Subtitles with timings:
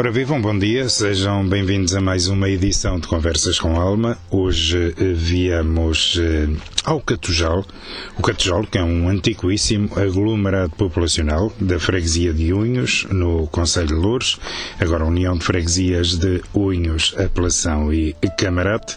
[0.00, 4.16] Ora vivam, bom dia, sejam bem-vindos a mais uma edição de Conversas com Alma.
[4.30, 6.48] Hoje eh, viemos eh,
[6.86, 7.66] ao Catujal,
[8.16, 13.92] o Catujal que é um antiquíssimo aglomerado populacional da freguesia de Unhos, no Conselho de
[13.92, 14.40] Louros,
[14.80, 18.96] agora União de Freguesias de Unhos, Apelação e Camarate,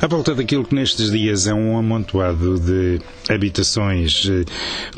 [0.00, 4.44] à volta daquilo que nestes dias é um amontoado de habitações eh,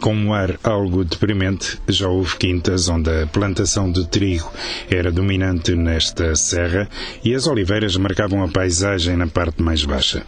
[0.00, 4.48] com um ar algo deprimente, já houve quintas onde a plantação de trigo
[4.88, 6.86] era dominante nesta serra
[7.24, 10.22] e as oliveiras marcavam a paisagem na parte mais baixa.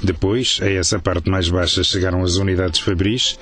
[0.00, 3.36] Depois, a essa parte mais baixa chegaram as unidades fabris,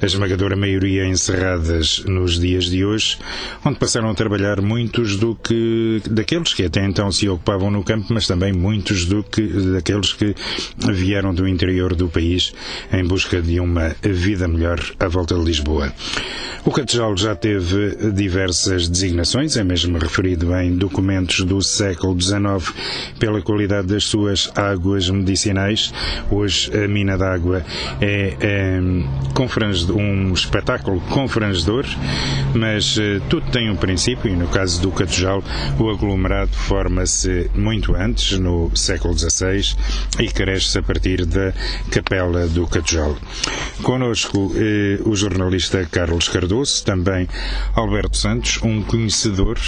[0.00, 3.18] a esmagadora maioria encerradas nos dias de hoje,
[3.62, 8.06] onde passaram a trabalhar muitos do que daqueles que até então se ocupavam no campo,
[8.08, 10.34] mas também muitos do que daqueles que
[10.90, 12.54] vieram do interior do país
[12.90, 15.92] em busca de uma vida melhor à volta de Lisboa.
[16.64, 20.29] O Catejal já teve diversas designações, é mesmo referido
[20.62, 22.72] em documentos do século XIX
[23.18, 25.92] pela qualidade das suas águas medicinais.
[26.30, 27.64] Hoje a mina d'água
[28.00, 28.80] é, é
[29.94, 31.84] um espetáculo confrangedor,
[32.54, 35.42] mas eh, tudo tem um princípio e no caso do Catejal
[35.78, 39.74] o aglomerado forma-se muito antes, no século XVI,
[40.18, 41.52] e cresce a partir da
[41.90, 43.16] capela do Catejal.
[43.82, 47.28] Conosco eh, o jornalista Carlos Cardoso, também
[47.74, 49.58] Alberto Santos, um conhecedor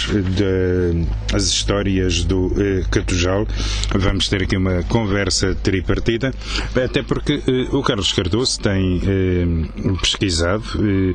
[1.31, 3.47] das histórias do eh, Catujal.
[3.95, 6.33] Vamos ter aqui uma conversa tripartida,
[6.75, 11.13] até porque eh, o Carlos Cardoso tem eh, pesquisado, eh,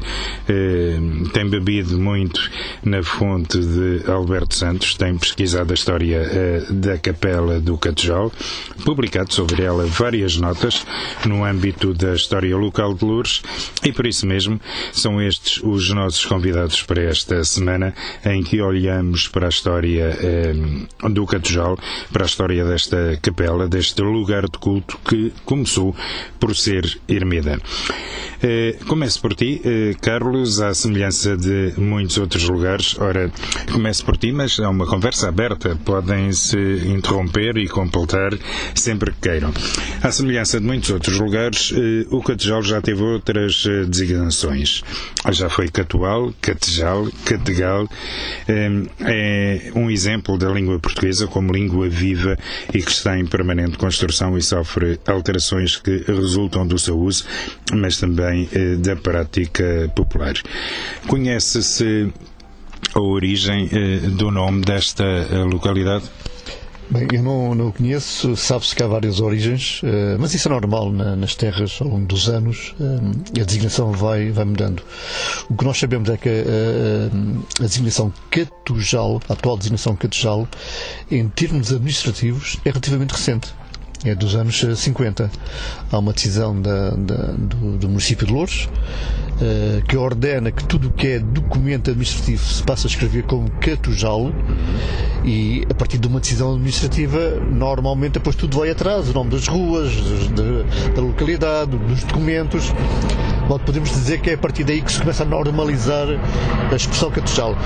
[0.49, 0.99] eh,
[1.33, 2.41] tem bebido muito
[2.84, 8.33] na fonte de Alberto Santos, tem pesquisado a história eh, da capela do Catujal,
[8.84, 10.87] publicado sobre ela várias notas
[11.27, 13.43] no âmbito da história local de Lourdes
[13.84, 14.60] e por isso mesmo
[14.93, 20.53] são estes os nossos convidados para esta semana em que olhamos para a história eh,
[21.09, 21.77] do Catujal,
[22.12, 25.97] para a história desta capela, deste lugar de culto que começou
[26.39, 27.59] por ser ermida.
[28.41, 32.97] Eh, começo por ti, eh, Carlos, à semelhança de muitos outros lugares.
[33.01, 33.33] Ora,
[33.73, 35.77] começo por ti, mas é uma conversa aberta.
[35.84, 38.31] Podem se interromper e completar
[38.75, 39.53] sempre que queiram.
[40.03, 44.83] À semelhança de muitos outros lugares, eh, o Catejal já teve outras eh, designações.
[45.31, 47.89] Já foi Catual, Catejal, Categal.
[49.11, 52.37] É um exemplo da língua portuguesa como língua viva
[52.73, 57.25] e que está em permanente construção e sofre alterações que resultam do seu uso,
[57.73, 60.35] mas também eh, da prática popular.
[61.07, 62.13] Conhece-se
[62.95, 66.05] a origem eh, do nome desta eh, localidade?
[66.91, 70.91] Bem, eu não, não conheço, sabe-se que há várias origens, uh, mas isso é normal
[70.91, 74.82] na, nas terras ao longo dos anos, uh, a designação vai, vai mudando.
[75.50, 80.48] O que nós sabemos é que uh, a designação Catujal, a atual designação Catujal,
[81.10, 83.53] em termos administrativos, é relativamente recente
[84.04, 85.31] é dos anos 50.
[85.91, 88.69] Há uma decisão da, da, do, do, município de Louros
[89.41, 93.50] uh, que ordena que tudo o que é documento administrativo se passa a escrever como
[93.60, 94.32] catujal
[95.25, 97.19] e a partir de uma decisão administrativa
[97.50, 102.72] normalmente depois tudo vai atrás, o nome das ruas, de, da localidade, dos documentos.
[103.48, 106.06] Bom, podemos dizer que é a partir daí que se começa a normalizar
[106.70, 107.56] a expressão catujal.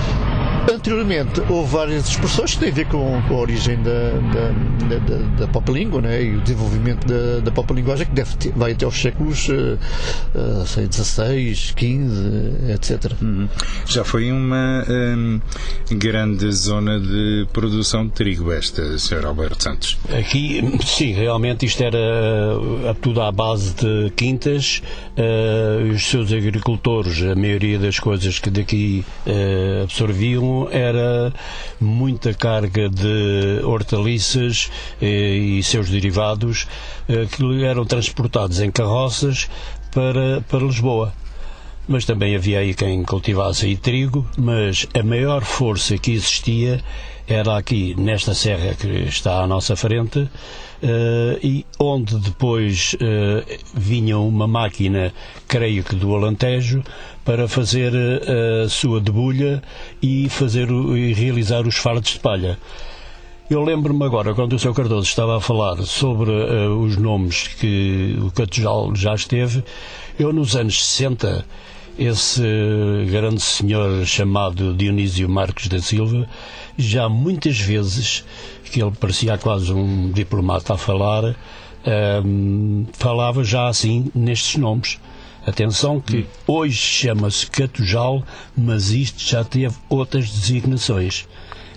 [0.71, 5.17] Anteriormente houve várias expressões que têm a ver com, com a origem da, da, da,
[5.41, 6.23] da própria língua né?
[6.23, 9.79] e o desenvolvimento da, da própria linguagem que deve ter, vai até aos séculos uh,
[10.35, 13.13] uh, sei, 16, 15, etc.
[13.21, 13.49] Uhum.
[13.87, 15.41] Já foi uma um,
[15.91, 19.27] grande zona de produção de trigo esta, Sr.
[19.27, 19.99] Alberto Santos?
[20.17, 24.83] Aqui, sim, realmente isto era uh, tudo à base de quintas.
[25.17, 31.33] Uh, os seus agricultores, a maioria das coisas que daqui uh, absorviam era
[31.81, 34.71] muita carga de hortaliças
[35.01, 35.07] eh,
[35.59, 36.67] e seus derivados
[37.09, 39.49] eh, que eram transportados em carroças
[39.93, 41.13] para, para Lisboa.
[41.89, 46.83] Mas também havia aí quem cultivasse aí trigo, mas a maior força que existia
[47.27, 50.29] era aqui nesta serra que está à nossa frente,
[50.83, 55.15] Uh, e onde depois uh, vinha uma máquina,
[55.47, 56.83] creio que do Alentejo,
[57.25, 59.63] para fazer uh, a sua debulha
[60.03, 62.59] e, fazer, e realizar os fardos de palha.
[63.49, 64.75] Eu lembro-me agora, quando o Sr.
[64.75, 69.63] Cardoso estava a falar sobre os nomes que o Catujal já esteve,
[70.19, 71.45] eu nos anos 60
[71.99, 72.43] esse
[73.11, 76.27] grande senhor chamado Dionísio Marques da Silva,
[76.77, 78.25] já muitas vezes,
[78.65, 81.35] que ele parecia quase um diplomata a falar, um,
[81.85, 84.99] ehm, falava já assim nestes nomes.
[85.47, 88.23] Atenção que hoje chama-se Catujal,
[88.57, 91.27] mas isto já teve outras designações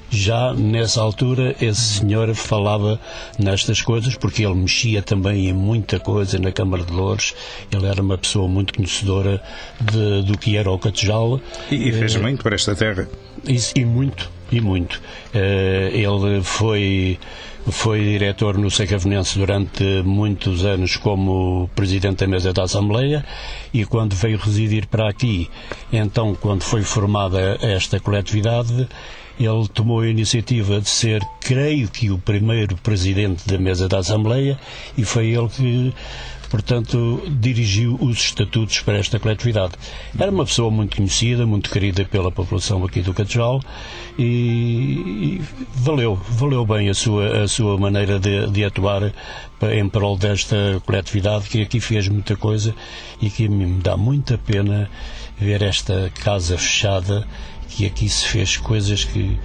[0.10, 3.00] já nessa altura esse senhor falava
[3.38, 7.34] nestas coisas porque ele mexia também em muita coisa na Câmara de Louros.
[7.72, 9.42] Ele era uma pessoa muito conhecedora
[9.80, 11.40] de, do que era o Catejal.
[11.70, 13.08] E, e fez uh, muito para esta terra.
[13.48, 15.02] Isso, e muito, e muito.
[15.34, 17.20] Uh, ele foi
[17.68, 23.26] foi diretor no Secavenense durante muitos anos como presidente da mesa da Assembleia
[23.74, 25.50] e quando veio residir para aqui,
[25.92, 28.88] então quando foi formada esta coletividade,
[29.40, 34.58] ele tomou a iniciativa de ser, creio que, o primeiro presidente da mesa da Assembleia
[34.98, 35.94] e foi ele que
[36.56, 39.74] portanto, dirigiu os estatutos para esta coletividade.
[40.18, 43.62] Era uma pessoa muito conhecida, muito querida pela população aqui do Catejal
[44.18, 45.42] e, e,
[45.74, 49.12] valeu, valeu bem a sua, a sua maneira de, de atuar
[49.74, 52.74] em prol desta coletividade que aqui fez muita coisa
[53.22, 54.90] e que me dá muita pena
[55.38, 57.28] ver esta casa fechada
[57.76, 59.38] que aqui se fez coisas que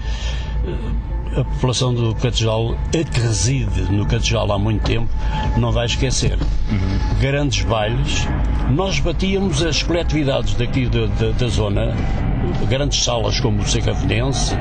[0.65, 5.09] eh, a população do Catejal, a que reside no Catejal há muito tempo,
[5.57, 6.39] não vai esquecer.
[6.71, 7.19] Uhum.
[7.21, 8.27] Grandes bailes,
[8.71, 11.95] nós batíamos as coletividades daqui da, da, da zona,
[12.69, 14.57] grandes salas como o Secavenense,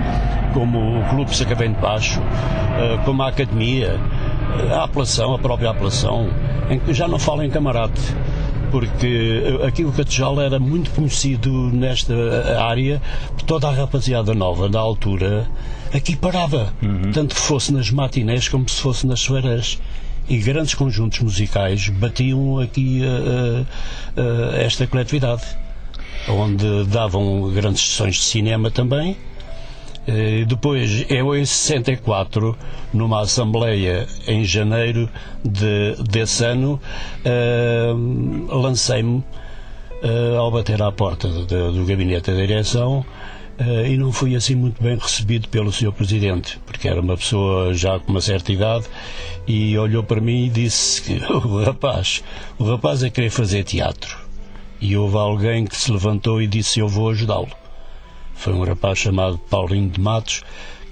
[0.53, 5.69] como o Clube Sacavém de Baixo, eh, como a Academia, eh, a apelação, a própria
[5.69, 6.27] apelação,
[6.71, 8.01] em que já não falo em camarate
[8.71, 12.13] porque aqui o Catejal era muito conhecido nesta
[12.63, 13.01] área,
[13.45, 15.49] toda a rapaziada nova da altura
[15.93, 17.11] aqui parava, uhum.
[17.11, 19.79] tanto que fosse nas matinés como se fosse nas soeiras
[20.27, 25.43] e grandes conjuntos musicais batiam aqui uh, uh, esta coletividade,
[26.27, 29.11] onde davam grandes sessões de cinema também.
[29.11, 29.28] eh,
[30.47, 32.57] depois, eu em 64,
[32.93, 35.09] numa assembleia em janeiro
[35.43, 36.79] de, desse ano,
[37.25, 39.23] uh, lancei-me
[40.03, 43.05] uh, ao bater à porta do, do gabinete da direção
[43.59, 45.91] uh, e não fui assim muito bem recebido pelo Sr.
[45.91, 48.85] Presidente, porque era uma pessoa já com uma certa idade
[49.47, 52.23] e olhou para mim e disse que o rapaz,
[52.57, 54.17] o rapaz é querer fazer teatro.
[54.81, 57.49] E houve alguém que se levantou e disse: Eu vou ajudá-lo
[58.39, 60.43] foi um rapaz chamado Paulinho de Matos,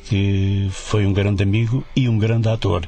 [0.03, 2.85] que foi um grande amigo e um grande ator.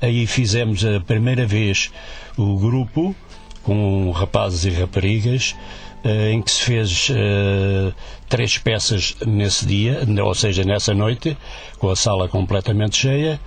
[0.00, 1.88] Aí fizemos a primeira vez
[2.36, 3.14] o grupo
[3.62, 5.54] com rapazes e raparigas,
[6.02, 7.94] eh, em que se fez uh,
[8.28, 11.38] três peças nesse dia, ou seja, nessa noite,
[11.78, 13.38] com a sala completamente cheia.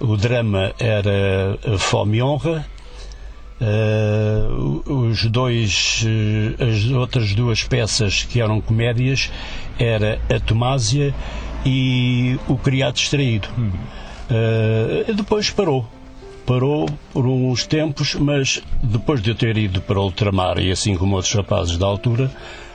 [0.00, 2.66] O drama era Fome e Honra,
[3.62, 9.30] Uh, os dois, uh, as outras duas peças que eram comédias
[9.78, 11.14] era a Tomásia
[11.64, 13.48] e o Criado Distraído.
[13.56, 15.88] Uh, depois parou.
[16.44, 20.96] Parou por uns tempos, mas depois de eu ter ido para o ultramar e assim
[20.96, 22.28] como outros rapazes da altura,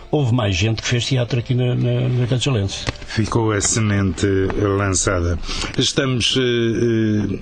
[0.10, 2.86] houve mais gente que fez teatro aqui na, na, na Cancelense.
[3.06, 4.26] Ficou a semente
[4.57, 5.38] lançada.
[5.78, 7.40] Estamos uh,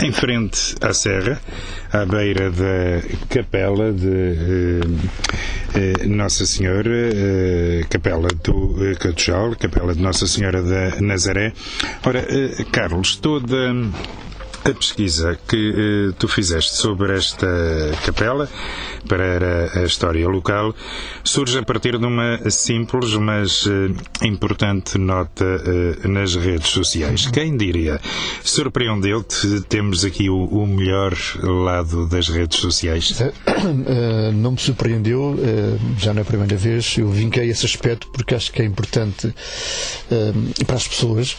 [0.00, 1.40] em frente à serra,
[1.92, 4.80] à beira da capela de
[5.74, 8.94] eh, eh, Nossa Senhora, eh, capela do eh,
[9.58, 11.52] capela de Nossa Senhora da Nazaré.
[12.04, 13.72] Ora, eh, Carlos, toda
[14.68, 17.46] a pesquisa que eh, tu fizeste sobre esta
[18.04, 18.48] capela
[19.08, 20.74] para a história local
[21.22, 27.26] surge a partir de uma simples, mas eh, importante nota eh, nas redes sociais.
[27.26, 28.00] Quem diria?
[28.42, 29.60] Surpreendeu-te?
[29.68, 33.20] Temos aqui o, o, melhor lado das redes sociais?
[33.20, 36.96] Eh, não me surpreendeu, eh, já na primeira vez.
[36.98, 39.32] Eu vinquei esse aspecto porque acho que é importante
[40.10, 40.32] eh,
[40.66, 41.36] para as pessoas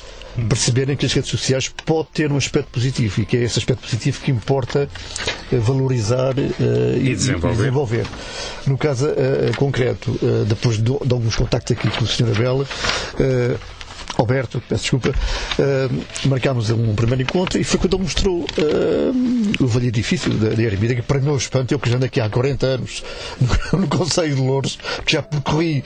[0.49, 3.81] perceberem que as redes sociais pode ter um aspecto positivo e que é esse aspecto
[3.81, 4.89] positivo que importa
[5.51, 7.53] eh, valorizar uh, e, desenvolver.
[7.53, 8.07] e, desenvolver.
[8.65, 12.29] No caso uh, concreto, uh, depois de, de, alguns contactos aqui com o Sr.
[12.35, 12.65] Abel,
[14.17, 19.67] Alberto, peço desculpa, uh, marcámos um primeiro encontro e foi quando ele mostrou uh, o
[19.67, 22.27] velho edifício da, da Ermida, que para meu espanto, eu que já ando aqui há
[22.27, 23.03] 40 anos
[23.71, 25.83] no, no Conselho de Louros, que já percorri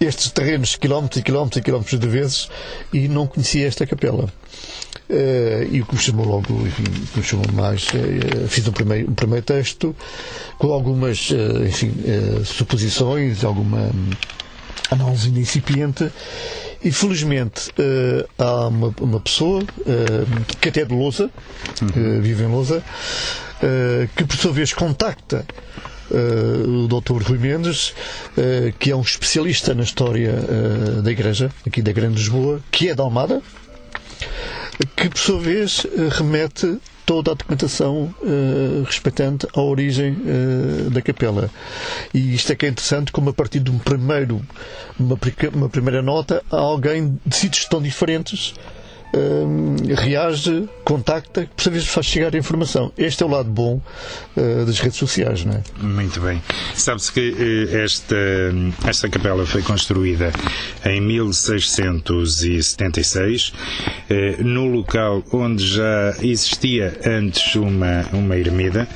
[0.00, 2.48] estes terrenos quilómetros e quilómetros e quilómetros de vezes
[2.92, 4.32] e não conhecia esta capela.
[5.08, 8.72] Uh, e o que me chamou logo, enfim, que me chamou mais, uh, fiz um
[8.72, 9.94] primeiro, um primeiro texto
[10.58, 11.92] com algumas, uh, enfim,
[12.44, 14.10] suposições, alguma um,
[14.90, 16.10] análise incipiente
[16.84, 21.30] e felizmente uh, há uma, uma pessoa uh, que até é de Lousa,
[21.80, 22.18] uhum.
[22.18, 22.82] uh, vive em Lousa,
[24.14, 25.46] que por sua vez contacta
[26.10, 27.22] o Dr.
[27.22, 27.94] Rui Mendes,
[28.78, 30.32] que é um especialista na história
[31.02, 33.42] da Igreja, aqui da Grande Lisboa, que é da Almada,
[34.96, 41.50] que por sua vez remete toda a documentação uh, respeitante à origem uh, da capela.
[42.12, 44.40] E isto é que é interessante, como a partir de um primeiro,
[44.98, 45.18] uma,
[45.54, 48.54] uma primeira nota, alguém de sítios tão diferentes
[49.14, 52.90] uh, reage, contacta, por sua vez faz chegar a informação.
[52.98, 53.80] Este é o lado bom
[54.36, 55.62] uh, das redes sociais, não é?
[55.80, 56.42] Muito bem.
[56.74, 58.16] Sabe-se que eh, esta,
[58.86, 60.32] esta capela foi construída
[60.84, 63.52] em 1676,
[64.40, 68.86] no local onde já existia antes uma, uma ermida.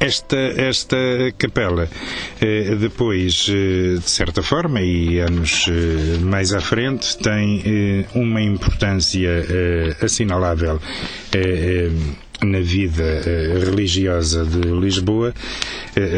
[0.00, 0.96] Esta, esta
[1.36, 1.88] capela,
[2.40, 9.28] eh, depois, eh, de certa forma, e anos eh, mais à frente, tem uma importância
[10.00, 10.80] assinalável
[12.44, 13.22] na vida
[13.64, 15.34] religiosa de Lisboa.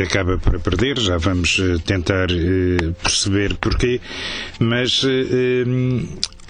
[0.04, 2.28] Acaba por perder, já vamos tentar
[3.02, 3.98] perceber porquê,
[4.58, 5.02] mas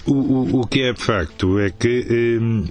[0.05, 2.65] o, o que é facto é que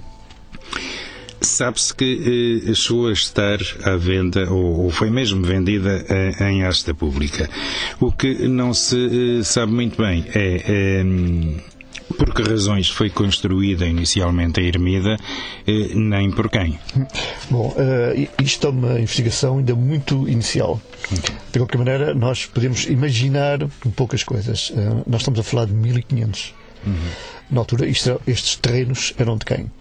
[1.41, 6.63] Sabe-se que eh, chegou a estar à venda, ou, ou foi mesmo vendida eh, em
[6.63, 7.49] asta pública.
[7.99, 10.61] O que não se eh, sabe muito bem é.
[10.67, 11.71] é
[12.17, 15.15] por que razões foi construída inicialmente a ermida,
[15.65, 16.77] eh, nem por quem?
[17.49, 17.73] Bom,
[18.43, 20.79] isto é uma investigação ainda muito inicial.
[21.51, 23.59] De qualquer maneira, nós podemos imaginar
[23.95, 24.73] poucas coisas.
[25.07, 26.53] Nós estamos a falar de 1500.
[26.85, 26.93] Uhum.
[27.49, 29.71] Na altura, isto, estes terrenos eram de quem?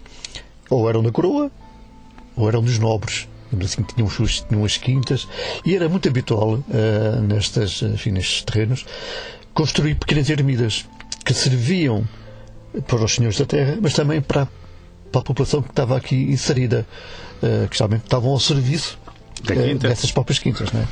[0.70, 1.50] Ou eram da coroa
[2.36, 3.28] ou eram dos nobres.
[3.64, 4.08] Assim, tinham,
[4.48, 5.26] tinham as quintas
[5.66, 8.86] e era muito habitual uh, nestas, enfim, nestes terrenos
[9.52, 10.86] construir pequenas ermidas
[11.24, 12.06] que serviam
[12.86, 14.46] para os senhores da terra, mas também para,
[15.10, 16.86] para a população que estava aqui inserida,
[17.42, 18.98] uh, que geralmente estavam ao serviço
[19.40, 20.70] uh, dessas próprias quintas.
[20.72, 20.86] Né?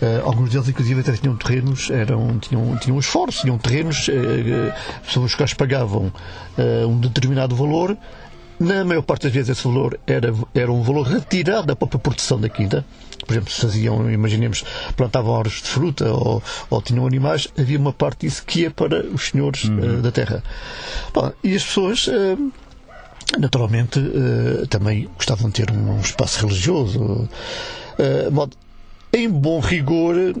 [0.00, 4.72] Uh, alguns deles, inclusive, até tinham terrenos, eram, tinham, tinham esforço, tinham terrenos, uh,
[5.04, 6.12] pessoas que pagavam
[6.88, 7.96] um determinado valor
[8.60, 12.38] na maior parte das vezes esse valor era, era um valor retirado da própria produção
[12.38, 12.84] da quinta.
[13.26, 14.62] Por exemplo, se faziam, imaginemos,
[14.96, 19.06] plantavam árvores de fruta ou, ou tinham animais, havia uma parte disso que ia para
[19.06, 19.98] os senhores uhum.
[19.98, 20.44] uh, da terra.
[21.14, 22.06] Bom, e as pessoas.
[22.06, 22.52] Uh,
[23.38, 27.28] naturalmente, uh, também gostavam de ter um, um espaço religioso.
[29.12, 30.34] em bom rigor,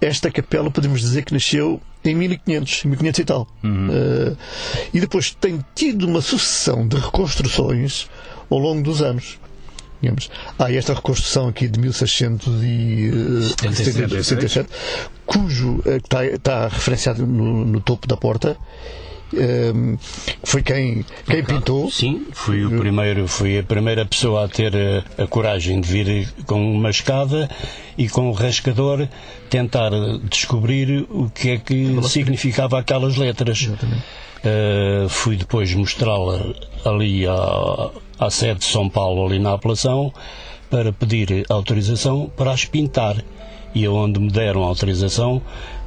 [0.00, 3.48] esta capela podemos dizer que nasceu em 1500, 1500 e tal.
[3.62, 3.88] Uhum.
[3.88, 4.36] Uh,
[4.92, 8.10] e depois tem tido uma sucessão de reconstruções
[8.50, 9.40] ao longo dos anos.
[10.00, 10.30] Digamos.
[10.58, 14.68] Há esta reconstrução aqui de 1677,
[15.24, 18.56] cujo uh, está, está referenciado no, no topo da porta
[19.34, 19.96] Ehm,
[20.44, 21.90] foi quem, quem pintou.
[21.90, 26.28] Sim, fui o primeiro, fui a primeira pessoa a ter a, a coragem de vir
[26.46, 27.48] com uma escada
[27.96, 29.08] e com o rascador
[29.48, 29.90] tentar
[30.28, 33.70] descobrir o que é que significava aquelas letras.
[34.44, 36.52] Uh, fui depois mostrá-la
[36.84, 40.12] ali à, à sede de São Paulo, ali na apelação,
[40.68, 43.22] para pedir autorização para as pintar.
[43.74, 45.40] E aonde me deram autorização,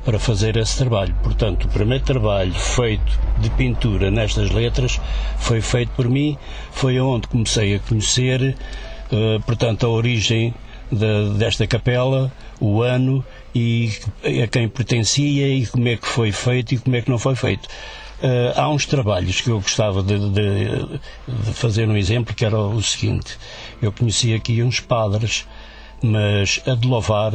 [0.05, 1.13] para fazer esse trabalho.
[1.23, 5.01] Portanto, o primeiro trabalho feito de pintura nestas letras
[5.39, 6.37] foi feito por mim,
[6.71, 8.55] foi onde comecei a conhecer,
[9.11, 10.53] uh, portanto, a origem
[10.91, 13.91] de, desta capela, o ano e
[14.43, 17.35] a quem pertencia e como é que foi feito e como é que não foi
[17.35, 17.67] feito.
[18.21, 22.57] Uh, há uns trabalhos que eu gostava de, de, de, fazer um exemplo, que era
[22.57, 23.37] o seguinte:
[23.81, 25.45] eu conheci aqui uns padres,
[26.01, 27.33] mas a de louvar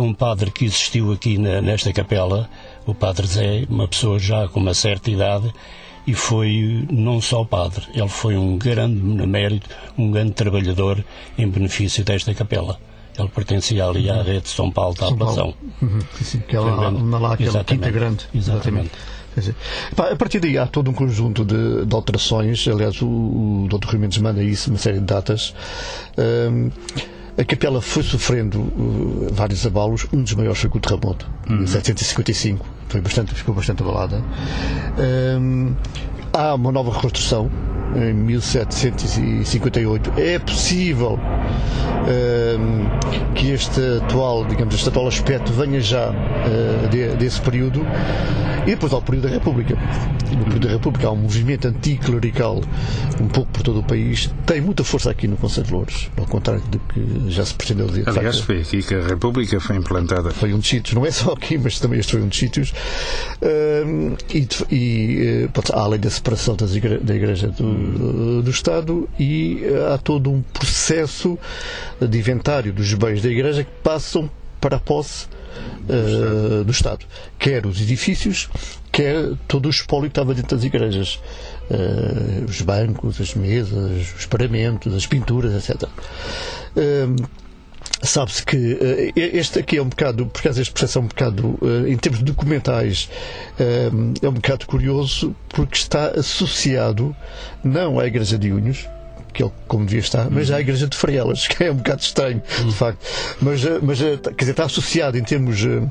[0.00, 2.48] um padre que existiu aqui na, nesta capela,
[2.86, 5.52] o Padre Zé, uma pessoa já com uma certa idade,
[6.06, 11.02] e foi não só padre, ele foi um grande mérito, um grande trabalhador
[11.38, 12.78] em benefício desta capela.
[13.18, 15.54] Ele pertencia ali à rede de São Paulo da Apelação.
[15.80, 16.00] Uhum.
[16.20, 18.26] Sim, que uma lá, aquela quinta grande.
[18.34, 18.90] Exatamente.
[19.36, 19.56] exatamente.
[19.96, 22.66] A partir daí há todo um conjunto de, de alterações.
[22.66, 23.90] Aliás, o, o Dr.
[23.90, 25.54] Rui Mendes manda isso, uma série de datas.
[26.18, 26.70] Um,
[27.36, 31.60] a capela foi sofrendo uh, vários abalos, um dos maiores foi com o terremoto, em
[31.60, 31.66] uhum.
[31.66, 32.64] 755.
[32.88, 34.22] foi bastante, ficou bastante abalada.
[35.40, 35.74] Um,
[36.32, 37.50] há uma nova reconstrução
[37.96, 40.12] em 1758.
[40.16, 47.40] É possível um, que este atual, digamos, este atual aspecto venha já uh, de, desse
[47.40, 47.84] período
[48.66, 49.76] e depois há o período da República.
[50.36, 52.60] No período da República há um movimento anticlerical
[53.20, 54.30] um pouco por todo o país.
[54.46, 57.86] Tem muita força aqui no Conselho de Louros, ao contrário do que já se pretendeu
[57.86, 58.08] dizer.
[58.08, 60.30] Aliás, foi aqui que a República foi implantada.
[60.30, 62.72] Foi um dos sítios, não é só aqui, mas também este foi um dos sítios.
[64.32, 69.62] E, e pode, há a lei da separação igre da Igreja do, do Estado e
[69.92, 71.38] há todo um processo
[72.00, 74.30] de inventário dos bens da Igreja que passam
[74.60, 75.26] para a posse
[75.88, 77.06] uh, do Estado.
[77.38, 78.48] Quer os edifícios,
[78.92, 81.20] quer todo o espólio que estava dentro das igrejas.
[81.70, 85.88] Uh, os bancos, as mesas, os paramentos, as pinturas, etc.
[86.76, 87.44] Uh,
[88.02, 91.58] Sabe-se que uh, este aqui é um bocado, por causa deste processo é um bocado,
[91.62, 93.08] uh, em termos documentais,
[93.58, 97.16] uh, é um bocado curioso porque está associado
[97.62, 98.86] não à Igreja de Unhos,
[99.34, 102.40] que ele, como devia estar, mas à Igreja de Freelas, que é um bocado estranho,
[102.64, 103.04] de facto.
[103.42, 105.90] Mas, eh, mas eh, quer dizer, está associado em termos uh,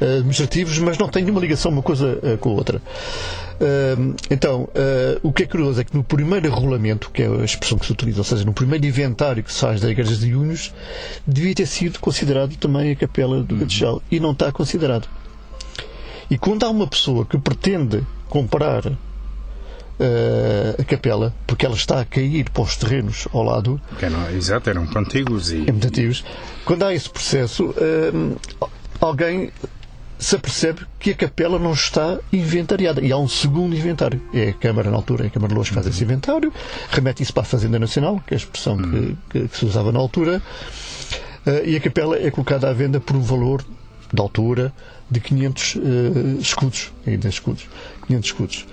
[0.00, 2.78] administrativos, mas não tem nenhuma ligação uma coisa com a outra.
[2.78, 4.68] Uh, então,
[5.22, 7.92] o que é curioso é que no primeiro regulamento, que é a expressão que se
[7.92, 10.72] utiliza, ou seja, no primeiro inventário que se faz da Igreja de Unhos,
[11.26, 15.08] devia ter sido considerado também a capela do Catedral, e não está considerado.
[16.30, 18.82] E quando há uma pessoa que pretende comprar
[20.78, 23.80] a capela, porque ela está a cair para os terrenos ao lado.
[24.00, 24.86] Eram, exato, eram
[25.50, 25.68] e.
[25.68, 26.24] É muito antigos.
[26.64, 28.40] Quando há esse processo, uh,
[29.00, 29.50] alguém
[30.18, 33.00] se apercebe que a capela não está inventariada.
[33.00, 34.20] E há um segundo inventário.
[34.32, 36.52] É a Câmara, na altura, é a Câmara de Lourdes que faz esse inventário,
[36.90, 39.92] remete isso para a Fazenda Nacional, que é a expressão que, que, que se usava
[39.92, 40.42] na altura,
[41.46, 43.64] uh, e a capela é colocada à venda por um valor
[44.12, 44.72] de altura
[45.10, 45.80] de 500 uh,
[46.40, 47.68] escudos, ainda escudos,
[48.06, 48.66] 500 escudos.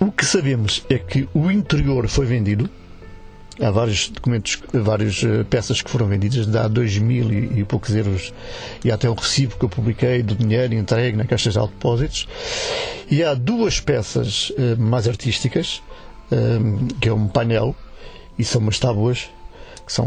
[0.00, 2.70] O que sabemos é que o interior foi vendido.
[3.60, 7.94] Há vários documentos, várias uh, peças que foram vendidas, dá dois mil e, e, poucos
[7.94, 8.32] euros,
[8.82, 12.26] e até o recibo que eu publiquei do dinheiro entregue na Caixa de Depósitos.
[13.10, 15.82] E há duas peças uh, mais artísticas,
[16.32, 17.76] um, que é um painel,
[18.38, 19.28] e são umas tábuas
[19.90, 20.06] que são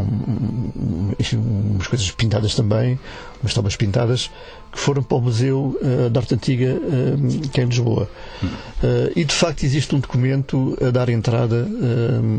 [1.34, 2.98] umas coisas pintadas também,
[3.42, 4.30] umas tábuas pintadas,
[4.72, 8.08] que foram para o Museu uh, de Arte Antiga, uh, que é em Lisboa.
[8.42, 11.68] Uh, e de facto existe um documento a dar entrada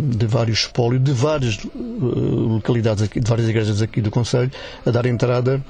[0.09, 1.59] de vários espólios, de várias
[1.99, 4.51] localidades aqui, de várias igrejas aqui do Conselho,
[4.83, 5.63] a dar entrada,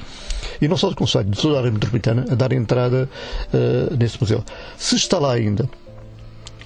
[0.61, 3.09] e não só do Conselho, de toda a área metropolitana, a dar entrada
[3.97, 4.43] nesse museu.
[4.77, 5.69] Se está lá ainda,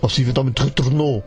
[0.02, 1.24] ou se eventualmente retornou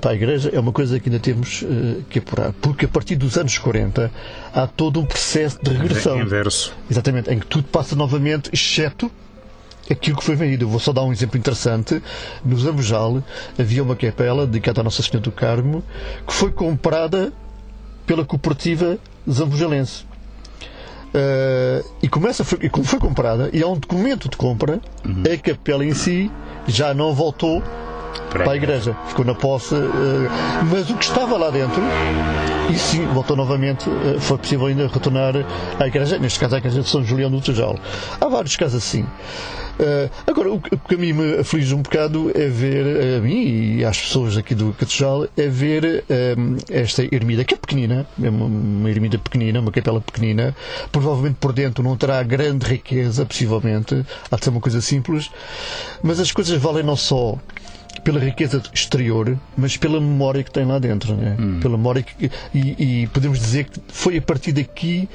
[0.00, 2.52] para a Igreja é uma coisa que ainda temos uh, que apurar.
[2.54, 4.10] Porque a partir dos anos 40
[4.52, 6.20] há todo um processo de regressão.
[6.20, 6.74] Inverso.
[6.90, 9.10] Exatamente, em que tudo passa novamente, exceto
[9.90, 10.64] aquilo que foi vendido.
[10.64, 12.02] Eu vou só dar um exemplo interessante.
[12.44, 13.22] No Zambujal
[13.58, 15.82] havia uma capela dedicada à Nossa Senhora do Carmo
[16.26, 17.32] que foi comprada
[18.06, 18.98] pela cooperativa
[19.30, 20.04] zambujalense.
[21.14, 25.22] Uh, e, começa, foi, como foi comprada, e há um documento de compra, uhum.
[25.30, 26.30] a capela em si
[26.66, 27.62] já não voltou
[28.30, 28.96] para a igreja.
[29.08, 29.74] Ficou na posse.
[29.74, 30.28] Eh,
[30.70, 31.82] mas o que estava lá dentro,
[32.70, 35.34] e sim, voltou novamente, eh, foi possível ainda retornar
[35.78, 37.76] à igreja, neste caso à igreja de São Julião do Tejal.
[38.20, 39.06] Há vários casos assim.
[39.72, 43.84] Uh, agora, o que a mim me aflige um bocado é ver, a mim e
[43.84, 46.04] às pessoas aqui do Catejal, é ver
[46.70, 50.54] esta ermida, que é pequenina, é uma ermida pequenina, uma capela pequenina,
[50.92, 55.30] provavelmente por dentro não terá grande riqueza, possivelmente, há de ser uma coisa simples,
[56.02, 57.38] mas as coisas valem não só
[58.04, 61.36] pela riqueza exterior, mas pela memória que tem lá dentro, né?
[61.38, 61.60] Hum.
[61.60, 65.08] pela memória que, e, e, podemos dizer que foi a partir daqui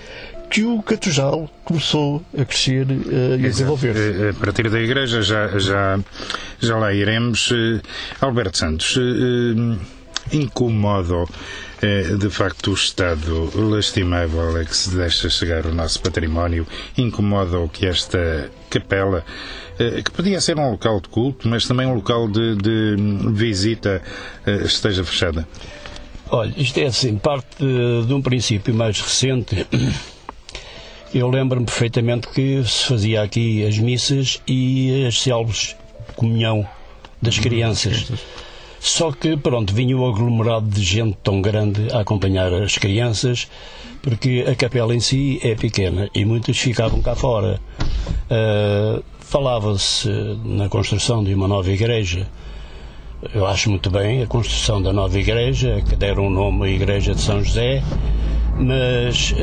[0.50, 4.00] que o Catujal começou a crescer uh, e a desenvolver-se.
[4.00, 6.00] Eh, a partir da igreja já, já,
[6.58, 7.52] já lá iremos.
[8.22, 9.78] Alberto Santos, uh,
[11.82, 16.66] incomoda de facto o estado lastimável a que se deixa chegar o nosso património,
[16.98, 19.24] incomoda o que esta capela
[19.80, 22.96] eh, que podia ser um local de culto, mas também um local de, de
[23.32, 24.02] visita,
[24.46, 25.48] eh, esteja fechada?
[26.30, 29.66] Olha, isto é assim, parte de, de um princípio mais recente.
[31.14, 35.76] Eu lembro-me perfeitamente que se fazia aqui as missas e as célebres
[36.16, 36.68] comunhão
[37.22, 38.12] das crianças.
[38.80, 43.48] Só que, pronto, vinha o aglomerado de gente tão grande a acompanhar as crianças,
[44.02, 47.60] porque a capela em si é pequena e muitos ficavam cá fora.
[48.30, 50.08] Uh, Falava-se
[50.46, 52.26] na construção de uma nova igreja.
[53.36, 57.14] Eu acho muito bem a construção da nova igreja, que deram o nome à Igreja
[57.14, 57.84] de São José,
[58.60, 59.36] mas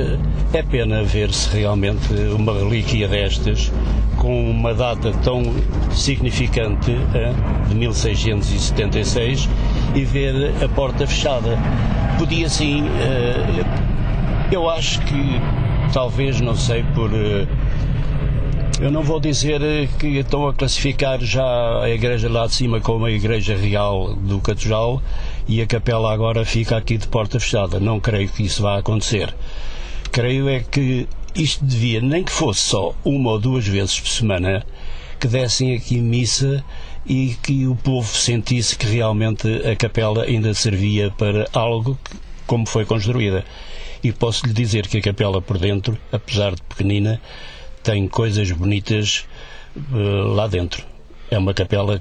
[0.53, 3.73] é pena ver-se realmente uma relíquia destas
[4.17, 5.43] com uma data tão
[5.93, 6.93] significante
[7.69, 9.49] de 1676
[9.95, 11.59] e ver a porta fechada.
[12.19, 12.85] Podia sim,
[14.51, 15.41] eu acho que
[15.93, 17.11] talvez, não sei, por
[18.81, 23.07] eu não vou dizer que estão a classificar já a igreja lá de cima como
[23.07, 25.01] a igreja real do Catujal
[25.47, 27.79] e a capela agora fica aqui de porta fechada.
[27.79, 29.35] Não creio que isso vá acontecer.
[30.11, 34.65] Creio é que isto devia, nem que fosse só uma ou duas vezes por semana,
[35.19, 36.65] que dessem aqui missa
[37.07, 42.67] e que o povo sentisse que realmente a capela ainda servia para algo que, como
[42.67, 43.45] foi construída.
[44.03, 47.21] E posso lhe dizer que a capela por dentro, apesar de pequenina,
[47.83, 49.27] tem coisas bonitas
[49.77, 50.85] uh, lá dentro.
[51.31, 52.01] É uma capela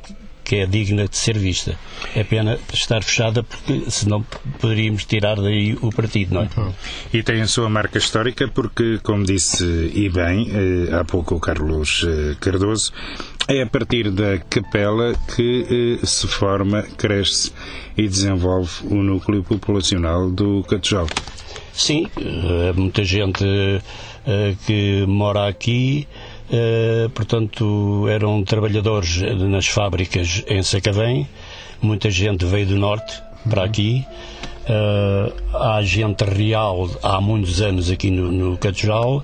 [0.53, 1.75] que é digna de ser vista.
[2.15, 4.23] É pena estar fechada porque senão
[4.59, 6.49] poderíamos tirar daí o partido, não é?
[6.55, 6.71] Uhum.
[7.11, 11.39] E tem a sua marca histórica porque, como disse e bem eh, há pouco o
[11.39, 12.93] Carlos eh, Cardoso,
[13.47, 17.51] é a partir da capela que se forma, cresce
[17.97, 21.07] e desenvolve o núcleo populacional do Catujal.
[21.73, 22.05] Sim,
[22.75, 23.43] muita gente
[24.25, 26.07] eh, que mora aqui.
[26.49, 31.27] Uh, portanto, eram trabalhadores nas fábricas em Sacavém.
[31.81, 33.67] Muita gente veio do norte para uhum.
[33.67, 34.05] aqui.
[34.63, 39.23] Uh, há gente real há muitos anos aqui no, no Catujal,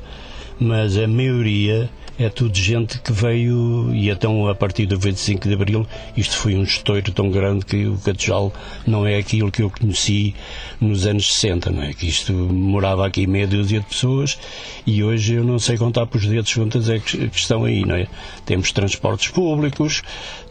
[0.59, 5.53] mas a maioria é tudo gente que veio e então a partir do 25 de
[5.53, 8.51] Abril isto foi um estouro tão grande que o Catejal
[8.85, 10.35] não é aquilo que eu conheci
[10.81, 11.93] nos anos 60, não é?
[11.93, 14.37] Que isto morava aqui meia dúzia de pessoas
[14.85, 17.95] e hoje eu não sei contar por os dedos quantas é que, estão aí, não
[17.95, 18.07] é?
[18.45, 20.01] Temos transportes públicos,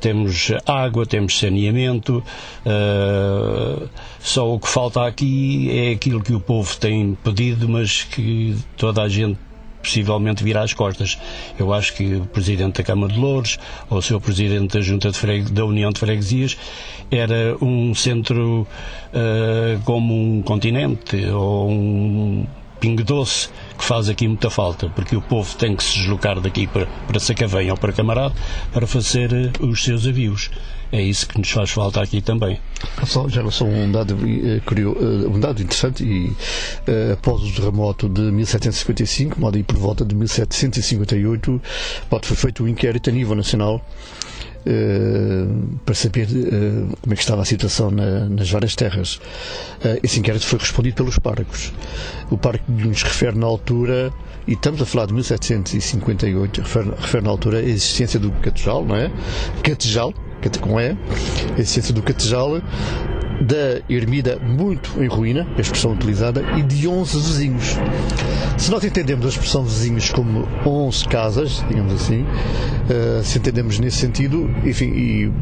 [0.00, 2.22] temos água, temos saneamento,
[2.64, 3.88] uh,
[4.20, 9.02] só o que falta aqui é aquilo que o povo tem pedido, mas que toda
[9.02, 9.38] a gente
[9.82, 11.18] possivelmente virá às costas.
[11.58, 15.10] Eu acho que o Presidente da Câmara de Louros ou o seu Presidente da Junta
[15.10, 16.56] de da União de Freguesias
[17.10, 18.66] era um centro
[19.12, 22.46] uh, como um continente ou um
[22.80, 26.66] pingo doce que faz aqui muita falta, porque o povo tem que se deslocar daqui
[26.66, 28.34] para, para Sacavém ou para Camarado
[28.72, 30.50] para fazer uh, os seus avios
[30.90, 32.58] é isso que nos faz falta aqui também.
[33.04, 36.34] Só, já só um dado, eh, eh, um dado interessante e
[37.12, 41.60] após o terremoto de 1755, modo aí por volta de 1758,
[42.08, 43.84] pode, foi feito um inquérito a nível nacional
[45.84, 49.16] para saber uh, como é que estava a situação na, nas várias terras.
[49.16, 51.72] Uh, esse inquérito foi respondido pelos párocos.
[52.30, 54.12] O pároco nos refere na altura,
[54.46, 58.96] e estamos a falar de 1758, refere, refere na altura a existência do catejal, não
[58.96, 59.10] é?
[59.62, 60.12] Catejal,
[60.60, 60.96] com E,
[61.56, 62.60] a essência do catejal,
[63.40, 67.76] da ermida muito em ruína, a expressão utilizada, e de 11 vizinhos.
[68.56, 73.98] Se nós entendemos a expressão vizinhos como 11 casas, digamos assim, uh, se entendemos nesse
[73.98, 75.32] sentido, enfim, e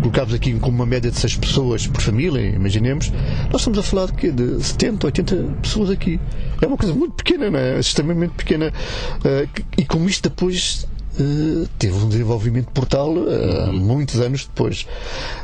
[0.00, 3.10] colocamos aqui como uma média de 6 pessoas por família, imaginemos,
[3.50, 6.20] nós estamos a falar de, de 70, 80 pessoas aqui.
[6.60, 7.78] É uma coisa muito pequena, não é?
[7.78, 8.72] extremamente pequena.
[9.20, 10.86] Uh, e como isto depois
[11.18, 14.86] Uh, teve um desenvolvimento portal uh, muitos anos depois.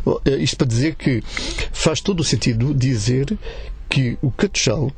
[0.05, 1.23] Uh, isto para dizer que
[1.73, 3.39] faz todo o sentido dizer
[3.89, 4.93] que o Catujal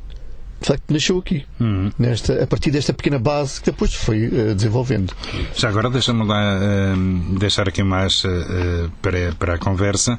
[0.63, 1.91] de facto nasceu aqui, uhum.
[1.99, 5.13] nesta, a partir desta pequena base que depois foi uh, desenvolvendo.
[5.55, 10.19] Já agora deixa-me lá uh, deixar aqui mais uh, para, para a conversa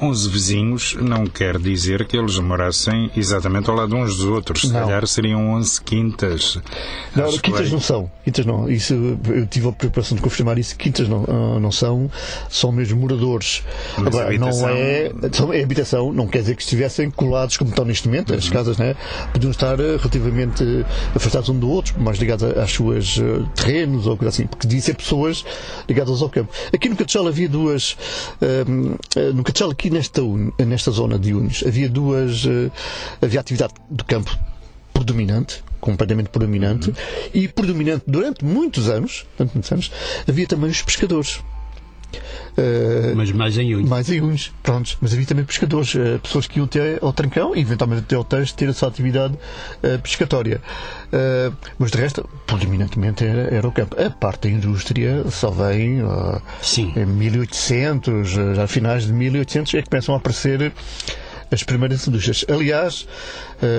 [0.00, 4.62] 11 vizinhos não quer dizer que eles morassem exatamente ao lado uns dos outros.
[4.62, 6.58] Se calhar seriam 11 quintas.
[7.14, 8.10] Não, Acho quintas não são.
[8.24, 8.68] Quintas não.
[8.68, 8.94] Isso,
[9.26, 10.76] eu tive a preocupação de confirmar isso.
[10.76, 12.10] Quintas não, ah, não são.
[12.48, 13.62] São mesmo moradores.
[13.96, 14.68] Mas Agora, habitação...
[14.68, 14.74] não
[15.52, 16.12] é, é habitação.
[16.12, 18.30] Não quer dizer que estivessem colados como estão neste momento.
[18.30, 18.38] Uhum.
[18.38, 18.96] As casas né,
[19.32, 20.64] podiam estar ah, relativamente
[21.14, 24.46] afastados um do outro, mais ligados às suas ah, terrenos ou coisa assim.
[24.46, 25.44] Porque devia ser pessoas
[25.88, 26.52] ligadas ao campo.
[26.72, 27.96] Aqui no Catechal havia duas.
[29.34, 30.20] no Catechal aqui nesta,
[30.66, 32.44] nesta zona de Unes havia duas.
[32.44, 32.70] Uh,
[33.22, 34.36] havia atividade do campo
[34.92, 36.96] predominante, completamente predominante, uhum.
[37.34, 39.92] e predominante durante muitos anos, durante muitos anos,
[40.28, 41.40] havia também os pescadores.
[42.16, 43.88] Uh, mas mais em Unes.
[43.88, 44.96] Mais em Unes, pronto.
[45.00, 48.24] Mas havia também pescadores, uh, pessoas que iam até ao Trancão e eventualmente até ao
[48.24, 50.60] texto ter a sua atividade uh, pescatória.
[51.78, 53.96] mas de resto, predominantemente era, era, o campo.
[54.00, 56.00] A parte da indústria só vem
[56.96, 60.72] em 1800, já finais de 1800 é que começam a aparecer
[61.54, 62.44] as primeiras indústrias.
[62.48, 63.06] Aliás,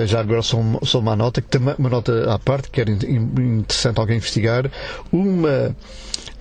[0.06, 0.58] já agora só,
[0.98, 4.70] uma nota, que também, uma nota à parte, que era interessante alguém investigar,
[5.12, 5.76] uma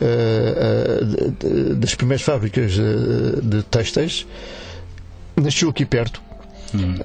[0.02, 4.26] uh, das primeiras fábricas de têxteis
[5.36, 6.22] nasceu aqui perto,
[6.74, 6.96] Hum.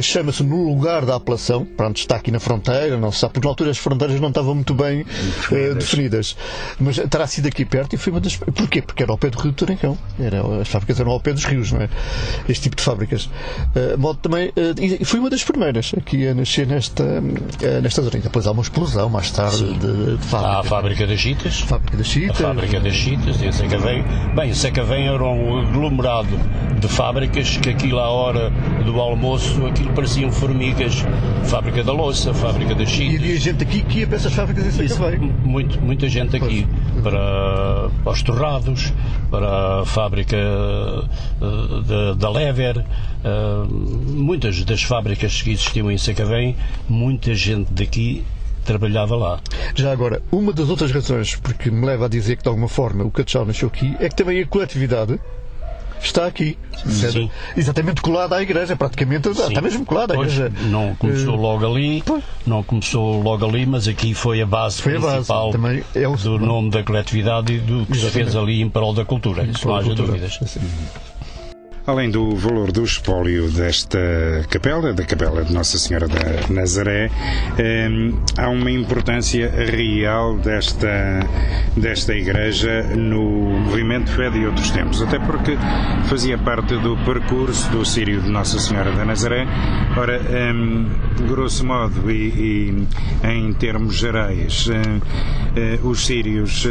[0.00, 3.50] Chama-se no lugar da apelação, pronto, está aqui na fronteira, não se sabe, porque na
[3.50, 6.36] altura as fronteiras não estavam muito bem definidas, uh, definidas.
[6.78, 8.36] mas terá sido aqui perto e foi uma das.
[8.36, 8.82] Porquê?
[8.82, 11.44] Porque era ao pé do Rio do Tarancão, era, as fábricas eram ao pé dos
[11.44, 11.88] rios, não é?
[12.48, 13.26] Este tipo de fábricas.
[13.26, 18.02] Uh, modo também, uh, e foi uma das primeiras aqui a nascer nesta, uh, nesta
[18.02, 18.18] zona.
[18.18, 20.52] Depois há uma explosão mais tarde de, de fábrica.
[20.52, 21.60] Há a fábrica das Chitas.
[21.60, 22.40] Fábrica das Chitas.
[22.40, 24.04] A fábrica das Chitas e a Sacavém.
[24.34, 26.38] Bem, a Sacavém era um aglomerado
[26.78, 28.52] de fábricas que aquilo à hora
[28.84, 31.04] do almoço, aquilo pareciam formigas.
[31.44, 33.14] Fábrica da louça, fábrica das chitas.
[33.14, 35.32] E havia gente aqui que ia para essas fábricas em Sacavém.
[35.44, 36.66] Muito, muita gente aqui.
[37.02, 38.92] Para, para os torrados,
[39.30, 40.36] para a fábrica
[42.18, 42.84] da Lever,
[44.08, 46.56] muitas das fábricas que existiam em Sacavém,
[46.88, 48.24] muita gente daqui
[48.64, 49.40] trabalhava lá.
[49.74, 53.04] Já agora, uma das outras razões porque me leva a dizer que de alguma forma
[53.04, 55.20] o Catchal nasceu aqui é que também a coletividade
[56.00, 56.58] está aqui.
[56.84, 57.30] Sim.
[57.56, 59.48] Exatamente colada à igreja, praticamente Sim.
[59.48, 60.52] está mesmo colada à igreja.
[60.64, 62.22] Não começou uh, logo ali, pois.
[62.46, 65.52] não começou logo ali, mas aqui foi a base foi principal a base.
[65.52, 66.16] Também é o...
[66.16, 68.00] do nome da coletividade e do que Exatamente.
[68.00, 70.38] se fez ali em prol da cultura, isso não haja dúvidas.
[71.86, 77.08] Além do valor do espólio desta capela, da capela de Nossa Senhora da Nazaré,
[77.56, 77.88] eh,
[78.36, 81.20] há uma importância real desta,
[81.76, 83.22] desta igreja no
[83.60, 85.56] movimento fé de outros tempos, até porque
[86.06, 89.46] fazia parte do percurso do Sírio de Nossa Senhora da Nazaré.
[89.96, 90.52] Ora, eh,
[91.28, 92.74] grosso modo e,
[93.22, 94.68] e, em termos gerais,
[95.54, 96.66] eh, os sírios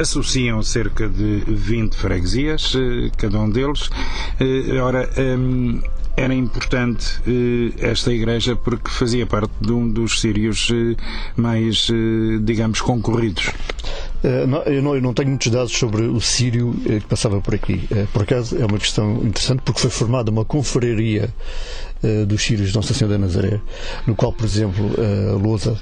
[0.00, 3.90] associam cerca de 20 freguesias, eh, cada um deles.
[4.40, 5.80] Eh, ora, ehm,
[6.16, 10.70] era importante eh, esta igreja porque fazia parte de um dos sírios
[11.36, 11.88] mais,
[12.42, 13.50] digamos, concorridos.
[14.22, 17.88] Eu, não, eu, não, tenho muitos dados sobre o sírio que passava por aqui.
[18.12, 21.32] por acaso é uma questão interessante porque foi formada uma confraria
[22.26, 23.60] dos Sírios de Nossa Senhora da Nazaré,
[24.06, 25.76] no qual, por exemplo, a Lousa,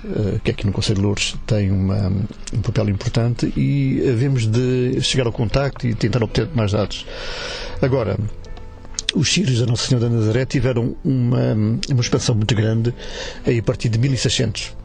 [0.45, 2.13] que é aqui no Conselho de Lourdes, tem uma,
[2.53, 7.07] um papel importante e havemos de chegar ao contacto e tentar obter mais dados.
[7.81, 8.19] Agora,
[9.15, 11.55] os sírios da Nossa Senhora da Nazaré tiveram uma,
[11.89, 12.95] uma expansão muito grande
[13.45, 14.80] a partir de 1600.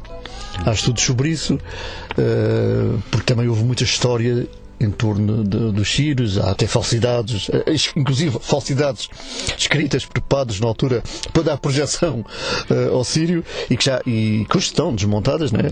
[0.64, 4.48] Há estudos sobre isso, uh, porque também houve muita história
[4.80, 9.10] em torno de, dos sírios, há até falsidades, eh, inclusive falsidades
[9.58, 12.26] escritas por padres na altura para dar projeção
[12.70, 15.72] uh, ao sírio e que já e que estão desmontadas, né?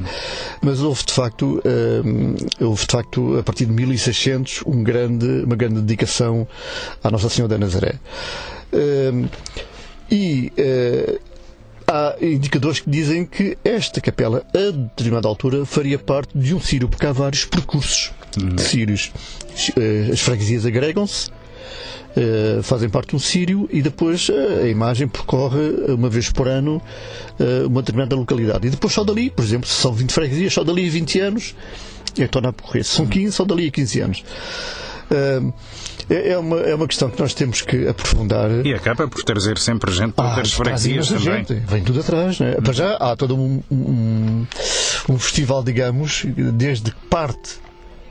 [0.61, 5.55] mas houve de facto uh, houve de facto a partir de 1600 um grande, uma
[5.55, 6.47] grande dedicação
[7.03, 7.95] à Nossa Senhora da Nazaré.
[8.71, 9.29] Uh,
[10.09, 10.51] e
[11.93, 16.89] há indicadores que dizem que esta capela, a determinada altura, faria parte de um sírio,
[16.89, 19.11] porque há vários percursos de sírios.
[19.77, 21.29] Eh, as freguesias agregam-se,
[22.15, 26.47] Uh, fazem parte de um sírio e depois uh, a imagem percorre uma vez por
[26.47, 26.79] ano
[27.39, 28.67] uh, uma determinada localidade.
[28.67, 31.55] E depois só dali, por exemplo, se são 20 freguesias, só dali a 20 anos
[32.15, 32.83] é que torna a percorrer.
[32.83, 34.23] Se são 15, só dali a 15 anos.
[36.09, 38.49] É, é, uma, é uma questão que nós temos que aprofundar.
[38.65, 41.21] E acaba por trazer sempre gente ah, outras freguesias também.
[41.21, 41.53] Gente.
[41.53, 42.39] Vem tudo atrás.
[42.39, 42.55] Né?
[42.55, 44.45] Para já há todo um, um,
[45.09, 47.59] um festival, digamos, desde que parte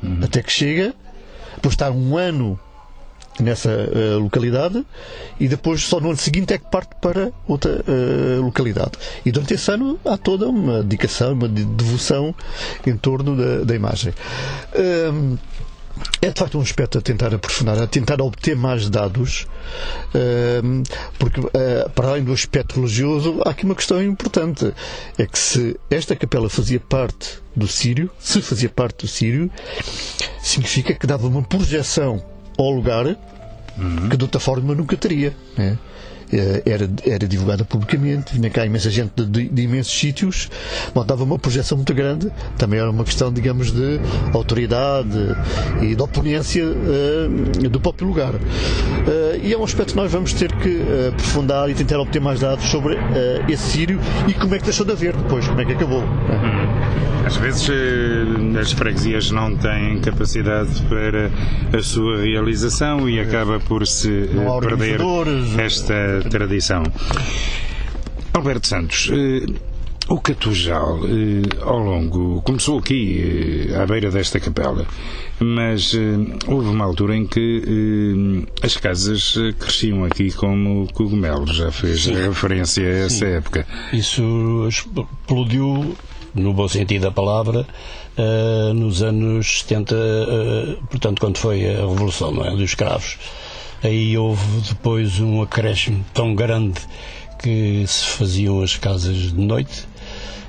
[0.03, 0.21] uhum.
[0.23, 0.95] até que chega,
[1.57, 2.59] depois está um ano
[3.41, 4.85] nessa uh, localidade
[5.41, 8.93] e depois só no ano seguinte é que parte para outra uh, localidade.
[9.25, 12.35] E durante esse ano há toda uma dedicação, uma devoção
[12.87, 14.13] em torno da, da imagem.
[16.21, 19.47] É de facto um aspecto a tentar aprofundar, a tentar obter mais dados,
[20.15, 20.83] ehm,
[21.19, 24.73] porque eh, para além do aspecto religioso, há aqui uma questão importante:
[25.19, 29.51] é que se esta capela fazia parte do Sírio, se fazia parte do Sírio,
[30.41, 32.23] significa que dava uma projeção
[32.59, 33.07] ao lugar
[33.77, 34.09] uhum.
[34.09, 35.35] que de outra forma nunca teria.
[35.57, 35.79] Né?
[36.33, 40.49] Eh, era, era divulgada publicamente, vinha cá imensa gente de, de, de imensos sítios,
[40.95, 44.01] montava uma projeção muito grande, também era uma questão, digamos, de
[44.33, 45.37] autoridade
[45.83, 48.35] e de oponência uh, do próprio lugar.
[48.35, 48.41] Uh,
[49.43, 52.41] e é um aspecto que nós vamos ter que uh, aprofundar e tentar obter mais
[52.41, 52.97] dados sobre
[53.49, 56.01] esse sírio e como é que deixou de haver depois, como é que acabou.
[56.01, 56.82] Uhum.
[57.33, 57.71] Às vezes
[58.61, 61.31] as freguesias não têm capacidade para
[61.75, 64.29] a sua realização e acaba por se
[64.61, 65.01] perder
[65.59, 66.83] esta tradição.
[68.35, 69.47] Alberto Santos, eh,
[70.09, 74.87] o Catujal, eh, ao longo, começou aqui, eh, à beira desta capela,
[75.41, 75.97] mas
[76.47, 82.15] houve uma altura em que as casas cresciam aqui como cogumelos, já fez Sim.
[82.15, 83.33] referência a essa Sim.
[83.33, 83.67] época.
[83.91, 85.97] Isso explodiu,
[86.35, 87.67] no bom sentido da palavra,
[88.75, 89.95] nos anos 70,
[90.91, 93.19] portanto, quando foi a Revolução é, dos Escravos
[93.83, 96.81] Aí houve depois um acréscimo tão grande
[97.43, 99.87] que se faziam as casas de noite.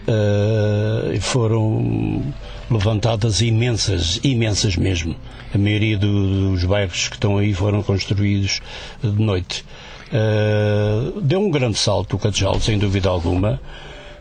[0.07, 2.21] Uh, foram
[2.69, 5.15] levantadas imensas, imensas mesmo.
[5.51, 8.61] A maioria do, dos bairros que estão aí foram construídos
[9.01, 9.65] de noite.
[10.11, 13.59] Uh, deu um grande salto o Catejal, sem dúvida alguma.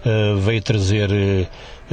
[0.04, 1.10] Uh, veio trazer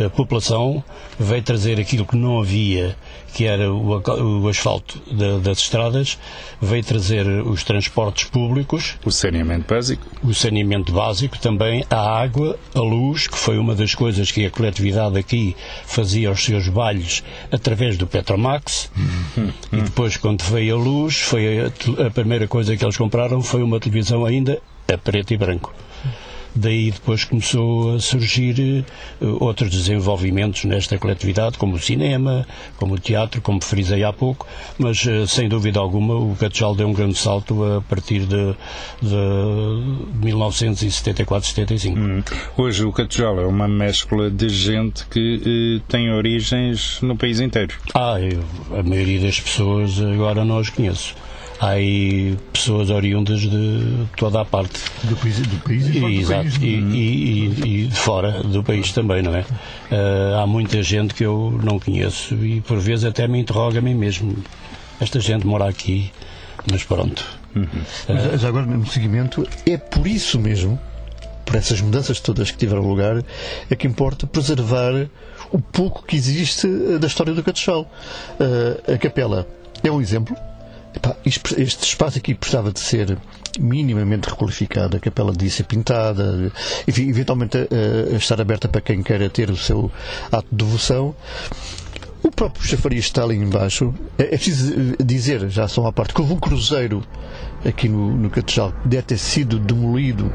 [0.06, 0.84] a população,
[1.20, 2.96] veio trazer aquilo que não havia,
[3.34, 5.02] que era o, asfalto
[5.42, 6.18] das estradas,
[6.62, 8.98] veio trazer os transportes públicos.
[9.06, 10.06] O saneamento básico.
[10.24, 14.50] O saneamento básico também, a água, a luz, que foi uma das coisas que a
[14.52, 18.90] coletividade aqui fazia os seus bailhos através do Petromax.
[18.96, 19.52] Uhum.
[19.74, 23.62] E depois, quando veio a luz, foi a, a primeira coisa que eles compraram foi
[23.62, 25.74] uma televisão ainda a preto e branco.
[26.56, 28.86] Daí depois começou a surgir
[29.22, 32.46] uh, outros desenvolvimentos nesta coletividade, como o cinema,
[32.78, 36.88] como o teatro, como frisei há pouco, mas uh, sem dúvida alguma o Catejal deu
[36.88, 38.56] um grande salto a partir de,
[39.02, 39.16] de
[40.28, 41.98] 1974-75.
[41.98, 42.24] Hum.
[42.58, 47.76] Hoje o Catejal é uma mescla de gente que uh, tem origens no país inteiro.
[47.94, 48.44] Ah, eu,
[48.78, 51.16] a maioria das pessoas agora não as conheço
[51.60, 54.80] há aí pessoas oriundas de toda a parte.
[55.04, 56.64] Do país, do país e fora Exato, do país.
[56.64, 59.42] E, e, e, de fora do país também, não é?
[59.42, 63.82] Uh, há muita gente que eu não conheço e por vezes até me interroga a
[63.82, 64.36] mim mesmo.
[65.02, 66.12] Esta gente mora aqui,
[66.72, 67.26] mas pronto.
[67.56, 67.64] Uhum.
[67.64, 70.80] Uh, mas agora, no seguimento, é por isso mesmo,
[71.46, 73.24] por essas mudanças todas que tiveram lugar,
[73.70, 75.10] é que importa preservar
[75.52, 76.68] o pouco que existe
[77.00, 77.90] da história do Catechal.
[78.40, 79.48] Uh, a capela
[79.84, 80.36] é um exemplo,
[81.26, 83.18] Este espaço aqui precisava de ser
[83.60, 86.52] minimamente requalificado, a capela devia ser pintada,
[86.88, 89.92] enfim, eventualmente uh, estar aberta para quem queira ter o seu
[90.32, 91.16] ato de devoção.
[92.22, 93.94] O próprio chafariz está ali embaixo.
[94.18, 94.74] É, é preciso
[95.04, 97.04] dizer, já são à parte, que houve um cruzeiro
[97.66, 100.32] aqui no, no Catejal que deve ter sido demolido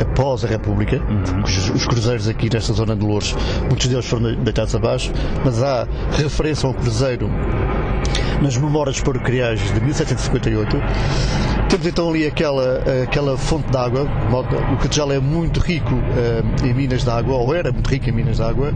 [0.00, 0.96] após a República.
[0.96, 1.42] Uhum.
[1.42, 3.34] Os, os, cruzeiros aqui nesta zona de Louros,
[3.68, 5.12] muitos deles foram deitados abaixo,
[5.44, 7.30] mas há referência ao cruzeiro
[8.42, 10.76] nas Memórias Paroquiais de 1758.
[11.68, 14.02] Temos então ali aquela, aquela fonte de água.
[14.72, 18.12] O Catejal é muito rico uh, em minas de água, ou era muito rico em
[18.12, 18.72] minas de água,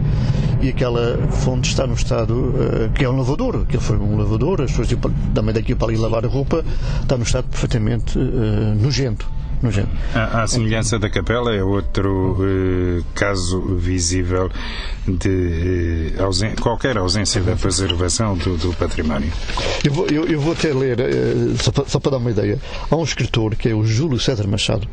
[0.61, 3.63] e aquela fonte está no estado uh, que é um lavador.
[3.67, 4.99] Aquilo foi um lavador, as pessoas iam
[5.33, 6.65] também daqui para ali lavar a roupa,
[7.01, 9.89] está no estado perfeitamente uh, nojento nojento.
[10.13, 14.49] A, a semelhança da capela é outro eh, caso visível
[15.07, 19.31] de eh, ausen qualquer ausência da preservação do, do património.
[19.83, 22.59] Eu vou, eu, eu vou até ler, eh, só, para, só para dar uma ideia,
[22.89, 24.87] há um escritor que é o Júlio César Machado,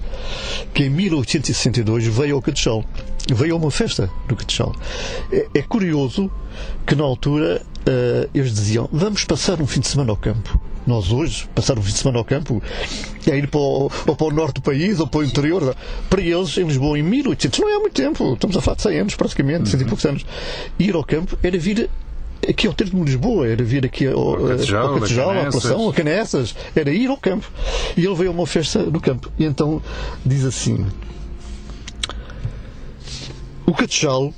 [0.75, 2.85] que em 1862 veio ao Catechal.
[3.29, 4.73] Veio a uma festa do Catechal.
[5.33, 6.31] É, é curioso
[6.87, 10.61] que na altura uh, eles diziam vamos passar um fim de semana ao campo.
[10.87, 12.63] Nós hoje, passar um fim de semana ao campo,
[13.27, 15.75] é ir para o, ou para o norte do país ou para o interior.
[16.09, 18.83] Para eles, em Lisboa, em 1800, não é há muito tempo, estamos a falar de
[18.83, 19.67] 100 anos praticamente, uhum.
[19.67, 20.27] 100 e poucos anos,
[20.79, 21.91] ir ao campo era vir
[22.49, 26.55] aqui ao termo de Lisboa, era vir aqui ao, ao Catejal à Apelação, a Canessas,
[26.75, 27.51] era ir ao campo.
[27.97, 29.31] E ele veio a uma festa no campo.
[29.39, 29.83] E então
[30.25, 30.87] diz assim:
[33.67, 34.33] O Catejal,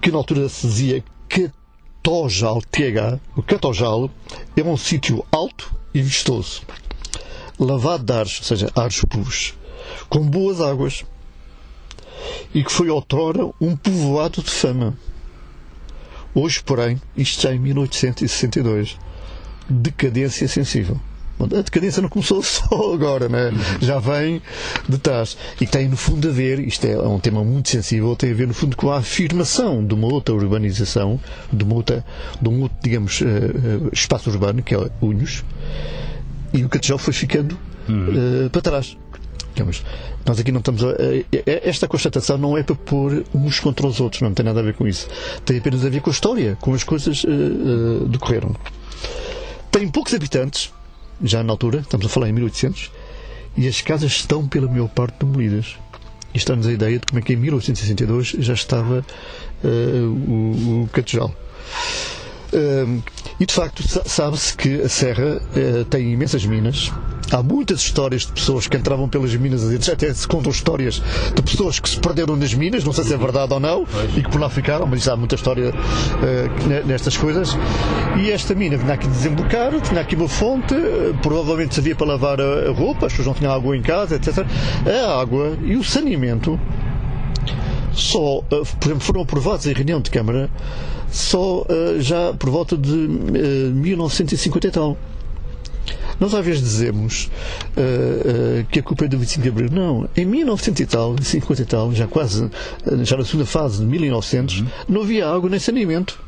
[0.00, 4.10] que na altura se dizia Catojal, TH, o Catojal,
[4.56, 6.62] é um sítio alto e vistoso,
[7.58, 9.54] lavado de ares, ou seja, ares puros,
[10.08, 11.04] com boas águas,
[12.54, 14.96] e que foi outrora um povoado de fama.
[16.34, 18.96] Hoje, porém, isto já em 1862,
[19.68, 21.00] decadência sensível.
[21.40, 23.52] A decadência não começou só agora, né?
[23.80, 24.42] já vem
[24.88, 25.36] de trás.
[25.60, 28.46] E tem, no fundo, a ver, isto é um tema muito sensível, tem a ver,
[28.46, 31.20] no fundo, com a afirmação de uma outra urbanização,
[31.52, 32.04] de, uma outra,
[32.40, 35.44] de um outro, digamos, uh, espaço urbano, que é Unhos,
[36.52, 38.96] e o Catejal foi ficando uh, para trás.
[39.54, 39.82] Digamos,
[40.24, 40.88] nós aqui não estamos a,
[41.46, 44.74] Esta constatação não é para pôr uns contra os outros, não tem nada a ver
[44.74, 45.08] com isso.
[45.44, 48.54] Tem apenas a ver com a história, com as coisas uh, uh, decorreram.
[49.70, 50.72] Tem poucos habitantes,
[51.22, 52.90] já na altura, estamos a falar em 1800,
[53.56, 55.76] e as casas estão, pela maior parte, demolidas.
[56.32, 59.04] E está-nos a ideia de como é que em 1862 já estava
[59.64, 61.34] uh, o, o Catejal.
[62.52, 63.02] Uh,
[63.40, 66.92] e de facto, sabe-se que a Serra uh, tem imensas minas.
[67.30, 69.92] Há muitas histórias de pessoas que entravam pelas minas adentro.
[69.92, 71.02] Até se contam histórias
[71.34, 73.86] de pessoas que se perderam nas minas, não sei se é verdade ou não,
[74.16, 77.56] e que por lá ficaram, mas há muita história uh, nestas coisas.
[78.18, 82.40] E esta mina vinha aqui desembocar, tinha aqui uma fonte, uh, provavelmente servia para lavar
[82.40, 84.46] a roupa, as pessoas não tinham água em casa, etc.
[84.86, 86.58] A água e o saneamento
[87.92, 88.42] só,
[89.00, 90.48] foram aprovados em reunião de Câmara
[91.10, 91.66] só
[91.98, 94.96] já por volta de uh, eh, 1950 e tal.
[96.20, 97.30] Nós às vezes dizemos
[97.76, 99.68] uh, uh, que a culpa é do 25 de Abril.
[99.70, 102.50] Não, em 1900 e tal, 50 e tal, já quase,
[103.02, 104.66] já na segunda fase de 1900, uhum.
[104.88, 106.20] não havia água nem saneamento.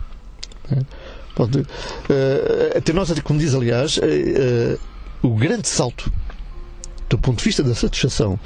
[1.34, 1.66] Pode, uh,
[2.76, 3.99] até nós, como diz aliás,
[5.22, 6.12] o grande salto
[7.11, 8.38] do ponto de vista da satisfação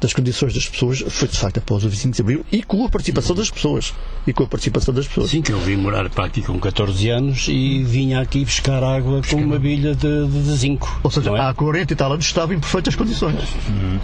[0.00, 2.88] das condições das pessoas foi de facto após o 25 de Abril e com a
[2.88, 3.92] participação das pessoas.
[4.26, 5.30] E com a participação das pessoas.
[5.30, 9.20] Sim, que eu vim morar para aqui com 14 anos e vinha aqui buscar água
[9.28, 11.00] com uma bilha de, de, de zinco.
[11.02, 11.40] Ou seja, é?
[11.40, 13.42] há 40 e tal anos estava em perfeitas condições.
[13.68, 13.98] Uhum.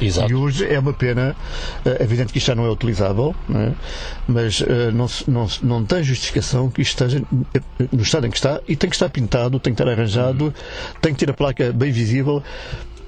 [0.00, 0.30] Exato.
[0.30, 1.36] E hoje é uma pena,
[1.84, 3.72] é evidente que isto já não é utilizável, não é?
[4.26, 7.22] mas uh, não, não, não tem justificação que isto esteja
[7.54, 7.60] eh,
[7.92, 10.52] no estado em que está e tem que estar pintado, tem que estar arranjado, uhum.
[11.00, 12.42] tem que ter a placa bem visível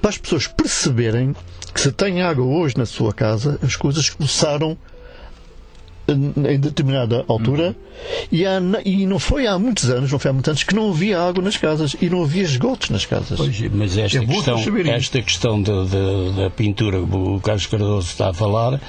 [0.05, 1.35] para as pessoas perceberem
[1.73, 4.77] que se tem água hoje na sua casa, as coisas começaram
[6.07, 8.27] em determinada altura uhum.
[8.31, 10.91] e, há, e, não foi há muitos anos, não foi há muitos anos que não
[10.91, 13.35] havia água nas casas e não havia esgotos nas casas.
[13.35, 18.33] Pois, mas esta é questão, esta questão da pintura que o Carlos Cardoso está a
[18.33, 18.79] falar uh,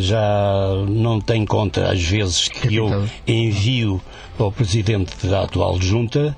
[0.00, 4.00] já não tem conta às vezes que eu envio
[4.38, 6.34] ao Presidente da atual Junta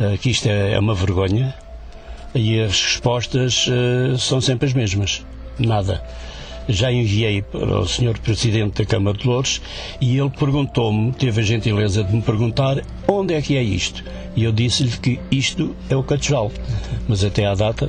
[0.00, 1.54] uh, que isto é, é uma vergonha
[2.36, 5.24] e as respostas uh, são sempre as mesmas.
[5.58, 6.02] Nada.
[6.68, 8.18] Já enviei para o Sr.
[8.18, 9.62] Presidente da Câmara de Louros
[10.00, 14.02] e ele perguntou-me, teve a gentileza de me perguntar onde é que é isto.
[14.34, 16.50] E eu disse-lhe que isto é o Catejal.
[17.08, 17.88] Mas até à data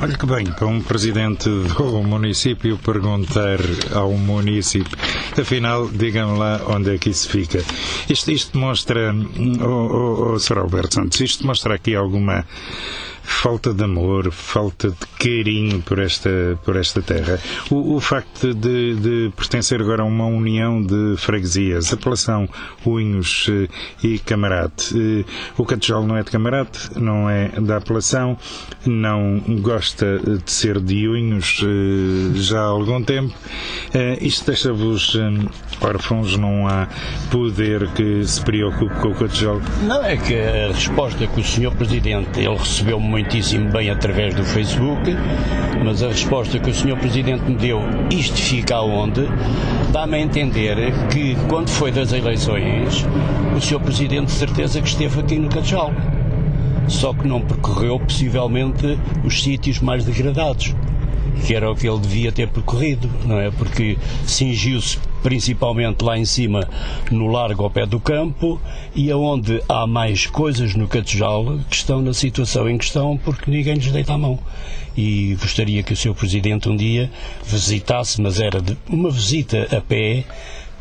[0.00, 3.58] Olha que bem, para um presidente do município perguntar
[3.94, 4.98] ao município,
[5.40, 7.62] afinal, digam lá onde é que isso fica.
[8.08, 9.14] Isto, isto mostra,
[9.60, 10.58] oh, oh, oh Sr.
[10.58, 12.44] Alberto Santos, isto mostra aqui alguma
[13.22, 17.38] falta de amor, falta de carinho por esta, por esta terra.
[17.70, 22.48] O, o facto de, de, pertencer agora a uma união de freguesias, apelação
[22.84, 23.68] Unhos eh,
[24.02, 24.94] e Camarate.
[24.96, 25.24] Eh,
[25.56, 28.36] o Catejal não é de Camarate, não é da apelação,
[28.86, 33.34] não gosta de ser de Unhos eh, já há algum tempo.
[34.20, 35.16] Isto deixa-vos
[35.80, 36.88] órfãos, não há
[37.30, 39.60] poder que se preocupe com o Catejal?
[39.82, 41.74] Não, é que a resposta que o Sr.
[41.76, 45.14] Presidente ele recebeu muitíssimo bem através do Facebook,
[45.84, 46.96] mas a resposta que o Sr.
[46.96, 47.78] Presidente me deu,
[48.10, 49.28] isto fica aonde,
[49.92, 50.76] dá-me a entender
[51.10, 53.06] que quando foi das eleições,
[53.54, 53.80] o Sr.
[53.80, 55.92] Presidente de certeza que esteve aqui no Catejal.
[56.88, 60.74] Só que não percorreu possivelmente os sítios mais degradados
[61.46, 63.50] que era o que ele devia ter percorrido, não é?
[63.50, 66.68] Porque cingiu-se principalmente lá em cima
[67.10, 68.60] no largo ao pé do campo
[68.94, 73.50] e aonde há mais coisas no Catejal que estão na situação em que estão porque
[73.50, 74.38] ninguém lhes deita a mão.
[74.96, 77.10] E gostaria que o seu Presidente um dia
[77.44, 80.24] visitasse, mas era uma visita a pé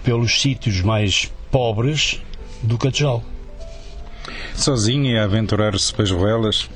[0.03, 2.21] pelos sítios mais pobres
[2.61, 3.23] do Catejal.
[4.53, 6.69] Sozinho e a aventurar-se pelas ruelas?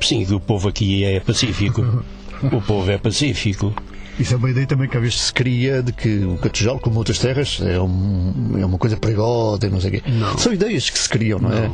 [0.00, 2.04] Sim, o povo aqui é pacífico.
[2.42, 3.74] o povo é pacífico.
[4.18, 6.98] Isso é uma ideia também que às vezes se cria de que o Catejal, como
[6.98, 10.02] outras terras, é, um, é uma coisa perigosa e não sei o quê.
[10.10, 10.36] Não.
[10.36, 11.70] São ideias que se criam, não, é?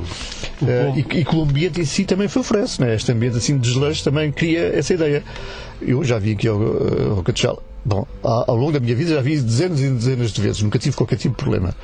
[0.61, 0.70] não.
[0.70, 0.91] é?
[0.91, 2.95] Uh, e, e, que o ambiente em si também favorece, não é?
[2.95, 5.24] Este ambiente assim de desleixo também cria essa ideia.
[5.80, 6.61] Eu já vi aqui ao,
[7.16, 10.62] ao Catejal, bom, ao, longo da minha vida já vi dezenas e dezenas de vezes,
[10.62, 11.74] nunca tive qualquer tipo de problema.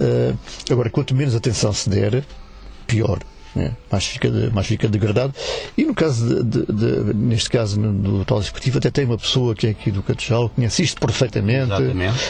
[0.00, 0.36] Uh,
[0.70, 2.22] agora, quanto menos atenção se der,
[2.86, 3.18] pior
[3.56, 3.72] né?
[3.90, 5.34] mais, fica de, fica degradado.
[5.76, 9.66] E no caso, de, de, neste caso, do tal executivo, até tem uma pessoa que
[9.66, 11.72] é aqui do Catejal, conhece isto perfeitamente,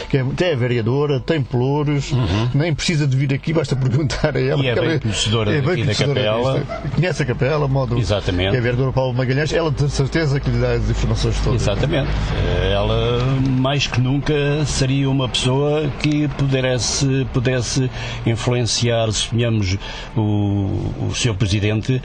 [0.09, 2.49] que é, até é vereadora, tem pelouros, uhum.
[2.53, 4.63] nem precisa de vir aqui, basta perguntar a ela.
[4.63, 6.63] E é bem ela, conhecedora é bem da capela.
[6.95, 8.51] conhece a capela, modo Exatamente.
[8.51, 11.61] que é a vereadora Paulo Magalhães, ela tem certeza que lhe dá as informações todas.
[11.61, 12.09] Exatamente.
[12.71, 13.21] Ela,
[13.59, 14.33] mais que nunca,
[14.65, 17.91] seria uma pessoa que pudesse, pudesse
[18.25, 19.77] influenciar, suponhamos,
[20.15, 20.21] o,
[21.01, 21.33] o Sr.
[21.35, 22.01] Presidente,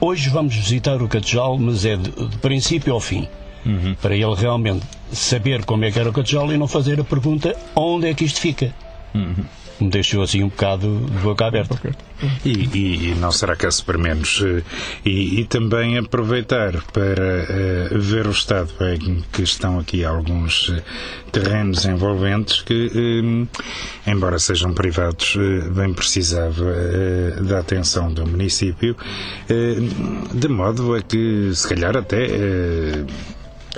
[0.00, 3.28] hoje vamos visitar o Catejal, mas é de, de princípio ao fim.
[3.64, 3.94] Uhum.
[4.00, 7.54] Para ele realmente saber como é que era o Catejal e não fazer a pergunta
[7.74, 8.74] onde é que isto fica.
[9.14, 9.44] Uhum
[9.80, 11.78] me deixou assim um bocado de boca aberta.
[12.44, 14.42] E, e, não será caso para menos.
[14.42, 14.62] Eh,
[15.04, 20.82] e, e também aproveitar para uh, ver o estado em que estão aqui alguns uh,
[21.30, 23.48] terrenos envolventes que, uh,
[24.10, 25.36] embora sejam privados,
[25.74, 26.64] bem precisava
[27.42, 28.96] da atenção do município,
[30.32, 32.26] de modo a que, se calhar, até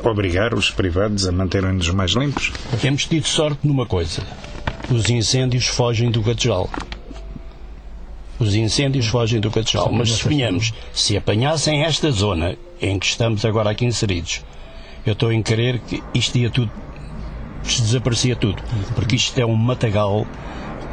[0.03, 2.53] obrigar os privados a manterem-nos mais limpos.
[2.81, 4.23] Temos tido sorte numa coisa
[4.91, 6.69] os incêndios fogem do Catejal.
[8.39, 9.91] Os incêndios fogem do Catejal.
[9.93, 14.43] Mas suponhamos, se apanhassem esta zona em que estamos agora aqui inseridos,
[15.05, 16.71] eu estou em querer que isto ia tudo,
[17.63, 18.63] desaparecia tudo.
[18.95, 20.27] Porque isto é um matagal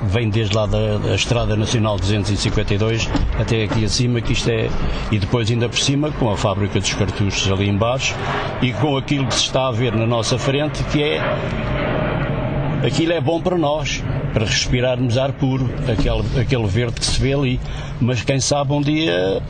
[0.03, 4.69] vem desde lá da, da, Estrada Nacional 252 até aqui acima, que isto é.
[5.11, 8.15] E depois ainda por cima, com a fábrica dos cartuchos ali embaixo
[8.61, 11.84] e com aquilo que se está a ver na nossa frente, que é.
[12.83, 14.03] Aquilo é bom para nós,
[14.33, 17.59] para respirarmos ar puro, aquele, aquele verde que se vê ali.
[17.99, 19.41] Mas quem sabe um dia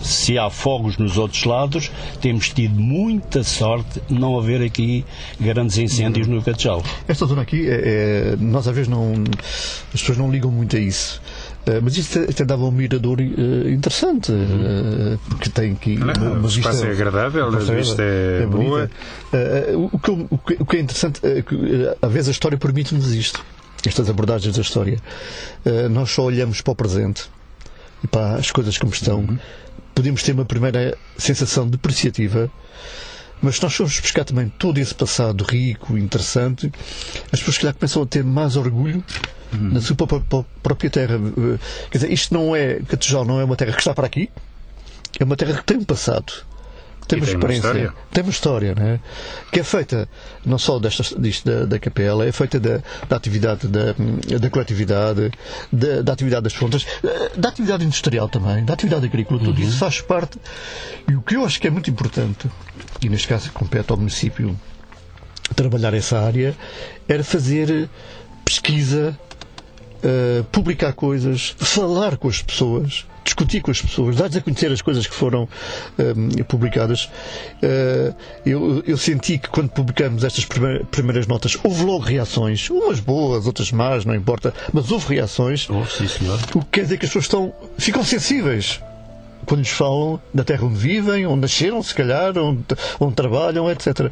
[0.00, 1.90] se há fogos nos outros lados,
[2.20, 5.04] temos tido muita sorte não haver aqui
[5.40, 6.82] grandes incêndios no Catejal.
[7.06, 9.12] Esta zona aqui, é, é, nós às vezes não.
[9.92, 11.20] As pessoas não ligam muito a isso.
[11.66, 16.48] Uh, mas isto até dava um mirador uh, interessante, uh, porque tem aqui não, uma,
[16.48, 16.60] vista.
[16.60, 18.90] espaço é agradável, a vista é, é boa.
[19.74, 21.56] O que, o, que, o, que, é interessante é que,
[22.00, 23.44] às vezes, a história permite-nos isto,
[23.86, 24.98] estas abordagens da história.
[25.90, 27.28] nós só olhamos para o presente
[28.02, 29.18] e para as coisas como estão.
[29.20, 29.38] Uhum
[29.98, 32.48] podemos ter uma primeira sensação depreciativa,
[33.40, 36.70] mas se nós formos buscar também todo esse passado rico, interessante,
[37.32, 39.04] as pessoas que começam a ter mais orgulho
[39.52, 39.70] hum.
[39.72, 41.18] na sua própria terra.
[41.90, 44.30] Quer dizer, isto não é, Catejal não é uma terra que está para aqui,
[45.18, 46.32] é uma terra que tem um passado
[47.08, 49.00] tem uma experiência, tem uma história, né?
[49.50, 50.06] que é feita
[50.44, 53.94] não só desta, disto, da, da capela, é feita da, da atividade da,
[54.38, 55.30] da coletividade,
[55.72, 59.68] da, da, atividade das frontas, eh, da atividade industrial também, da atividade agrícola, tudo uhum.
[59.68, 60.38] isso faz parte.
[61.08, 62.48] E o que eu acho que é muito importante,
[63.02, 64.54] e neste caso compete ao município
[65.56, 66.54] trabalhar essa área,
[67.08, 67.88] era fazer
[68.44, 69.18] pesquisa,
[70.04, 74.82] uh, publicar coisas, falar com as pessoas discutir com as pessoas, dar-lhes a conhecer as
[74.82, 75.48] coisas que foram
[75.98, 77.04] um, publicadas.
[77.62, 78.14] Uh,
[78.44, 83.70] eu, eu, senti que quando publicamos estas primeiras notas, houve logo reações, umas boas, outras
[83.72, 85.68] más, não importa, mas houve reações.
[85.70, 86.38] Oh, sim, senhor.
[86.54, 88.80] O que quer dizer que as pessoas estão, ficam sensíveis
[89.46, 92.64] quando lhes falam da terra onde vivem, onde nasceram, se calhar, onde,
[93.00, 93.86] onde trabalham, etc.
[94.00, 94.10] Uh,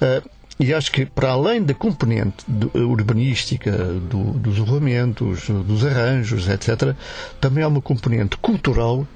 [0.00, 0.22] eh,
[0.60, 2.44] e acho que, para além da componente
[2.74, 6.96] urbanística, do, dos isolamentos, dos arranjos, etc.,
[7.40, 9.06] também há uma componente cultural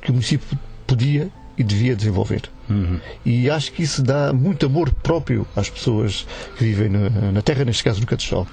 [0.00, 2.42] que o município podia e devia desenvolver.
[2.68, 2.98] Uhum.
[3.24, 6.26] E acho que isso dá muito amor próprio às pessoas
[6.56, 8.46] que vivem na, na terra, neste caso no Catechal.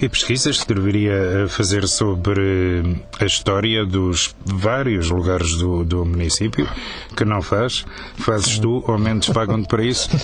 [0.00, 2.82] E pesquisas que deveria fazer sobre
[3.18, 6.68] a história dos vários lugares do, do município,
[7.16, 7.86] que não faz.
[8.16, 10.10] Fazes tu, ou menos pagam-te para isso?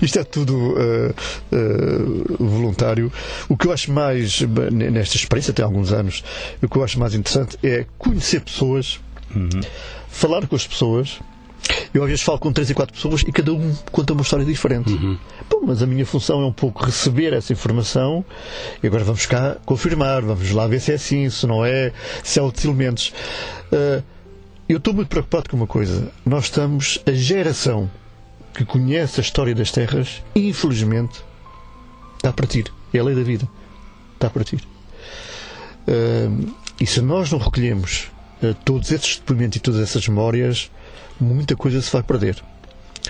[0.00, 1.14] Isto é tudo uh,
[1.52, 3.12] uh, voluntário.
[3.48, 4.40] O que eu acho mais,
[4.72, 6.22] nesta experiência, tem alguns anos,
[6.62, 9.00] o que eu acho mais interessante é conhecer pessoas,
[9.34, 9.60] uhum.
[10.08, 11.20] falar com as pessoas
[11.92, 14.44] eu às vezes falo com três e quatro pessoas e cada um conta uma história
[14.44, 14.92] diferente.
[14.92, 15.18] Uhum.
[15.48, 18.24] Bom, mas a minha função é um pouco receber essa informação
[18.82, 22.38] e agora vamos cá confirmar, vamos lá ver se é assim, se não é, se
[22.38, 23.12] é outros elementos.
[23.72, 24.02] Uh,
[24.68, 26.12] eu estou muito preocupado com uma coisa.
[26.24, 27.90] Nós estamos, a geração
[28.54, 31.24] que conhece a história das terras, infelizmente,
[32.16, 32.72] está a partir.
[32.92, 33.48] É a lei da vida.
[34.14, 34.62] Está a partir.
[35.88, 38.10] Uh, e se nós não recolhemos
[38.64, 40.70] todos esses depoimentos e todas essas memórias,
[41.20, 42.42] muita coisa se vai perder.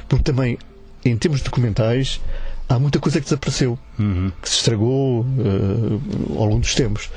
[0.08, 0.58] Porque também,
[1.04, 2.20] em termos documentais,
[2.68, 4.30] há muita coisa que desapareceu, uhum.
[4.40, 7.10] que se estragou uh, ao longo dos tempos.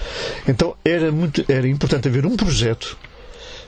[0.48, 2.98] Então era, muito, era importante haver um projeto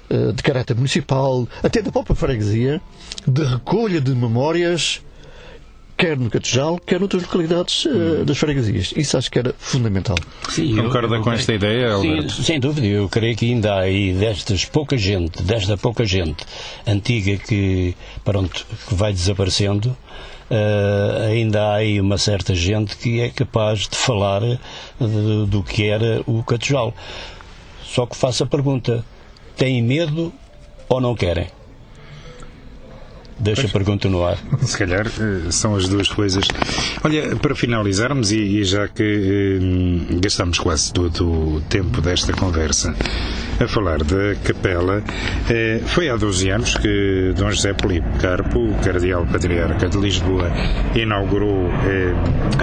[0.10, 2.82] uh, de caráter municipal, até da própria freguesia,
[3.28, 5.02] de recolha de memórias
[5.98, 8.94] quer no Catejal, quer noutras localidades uh, das freguesias.
[8.96, 10.18] Isso acho que era fundamental.
[10.50, 12.86] Sim, Concorda eu, eu, com esta ideia, Sim, sem dúvida.
[12.86, 16.46] Eu creio que ainda há aí destas pouca gente, desta pouca gente
[16.86, 19.96] antiga que, pronto, que vai desaparecendo,
[20.48, 25.88] Uh, ainda há aí uma certa gente que é capaz de falar de, do que
[25.88, 26.94] era o Catejal.
[27.84, 29.04] Só que faço a pergunta:
[29.58, 30.32] têm medo
[30.88, 31.48] ou não querem?
[33.38, 33.72] Deixa pois.
[33.72, 34.38] a pergunta no ar.
[34.64, 36.46] Se calhar eh, são as duas coisas.
[37.04, 42.96] Olha, para finalizarmos, e, já que eh, gastamos quase todo o tempo desta conversa
[43.60, 45.04] a falar da capela,
[45.50, 50.52] eh, foi há 12 anos que Dom José Polipe Carpo, Cardeal Patriarca de Lisboa,
[50.96, 51.70] inaugurou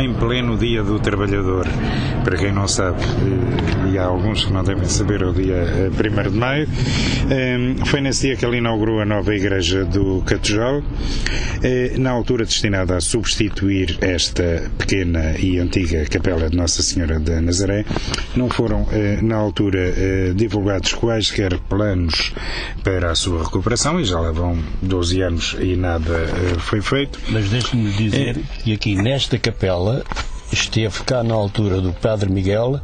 [0.00, 1.66] em pleno Dia do Trabalhador.
[2.24, 3.02] Para quem não sabe,
[3.90, 6.68] e há alguns que não devem saber, o dia 1 eh, de maio,
[7.86, 10.61] foi nesse dia que ele inaugurou a nova igreja do Catujá
[11.62, 17.40] eh, na altura destinada a substituir esta pequena e antiga capela de Nossa Senhora da
[17.40, 17.84] Nazaré,
[18.36, 22.32] não foram eh, na altura eh, divulgados quaisquer planos
[22.82, 26.26] para a sua recuperação e já lá vão 12 anos e nada
[26.58, 27.18] foi feito.
[27.28, 30.04] Mas deixe-me dizer que aqui nesta capela
[30.52, 32.80] esteve cá na altura do Padre Miguel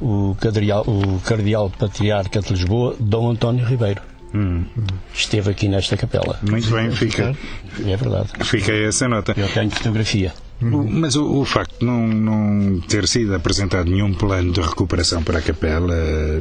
[0.00, 4.00] o cardeal, o cardeal patriarca de Lisboa, Dom António Ribeiro.
[4.34, 4.64] Hum.
[5.12, 6.38] Esteve aqui nesta capela.
[6.42, 7.36] Muito bem, fica.
[7.84, 8.28] É verdade.
[8.44, 9.34] Fica essa nota.
[9.36, 10.32] Eu tenho fotografia.
[10.60, 15.38] Mas o, o, facto de não, não ter sido apresentado nenhum plano de recuperação para
[15.38, 15.94] a capela,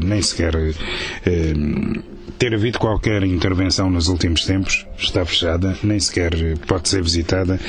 [0.03, 0.53] nem sequer
[1.25, 1.53] eh,
[2.37, 6.33] ter havido qualquer intervenção nos últimos tempos, está fechada, nem sequer
[6.67, 7.59] pode ser visitada.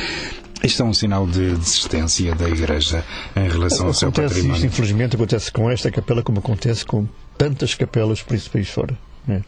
[0.63, 3.05] Isto é um sinal de desistência da Igreja
[3.37, 4.55] em relação ao seu património.
[4.55, 7.07] Isto, infelizmente, acontece com esta capela como acontece com
[7.39, 8.99] tantas capelas por esse país fora.
[9.27, 9.43] Né?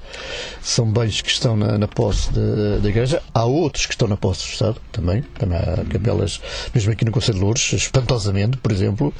[0.61, 3.23] São bens que estão na, na posse da Igreja.
[3.33, 5.23] Há outros que estão na posse do Estado também.
[5.39, 6.41] Também há capelas,
[6.75, 9.12] mesmo aqui no Conselho de Lourdes, espantosamente, por exemplo.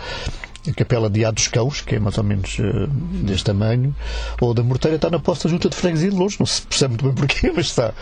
[0.69, 2.87] A capela de Á dos Cãos, que é mais ou menos uh,
[3.25, 3.93] deste tamanho,
[4.41, 6.39] ou da Morteira, está na posse da Junta de Freguesia de Lourdes.
[6.39, 7.93] Não se percebe muito bem porquê, mas está.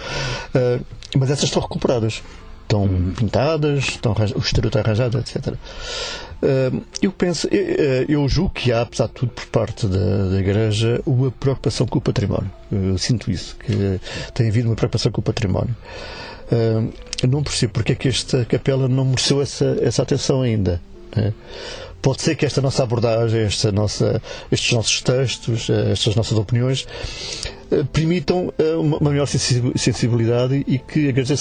[0.54, 0.84] Uh,
[1.16, 2.22] mas essas estão recuperadas.
[2.70, 3.12] Estão uhum.
[3.16, 5.54] pintadas, estão, o exterior está arranjado, etc.
[7.02, 7.48] Eu penso,
[8.08, 11.98] eu julgo que há, apesar de tudo, por parte da, da Igreja, uma preocupação com
[11.98, 12.50] o património.
[12.70, 14.00] Eu sinto isso, que
[14.32, 15.74] tem havido uma preocupação com o património.
[17.20, 20.80] Eu não percebo porque é que esta capela não mereceu essa, essa atenção ainda.
[21.14, 21.34] Né?
[22.00, 26.86] Pode ser que esta nossa abordagem, esta nossa, estes nossos textos, eh, estas nossas opiniões
[27.44, 27.50] eh,
[27.92, 31.34] permitam eh, uma maior sensibilidade e que a igreja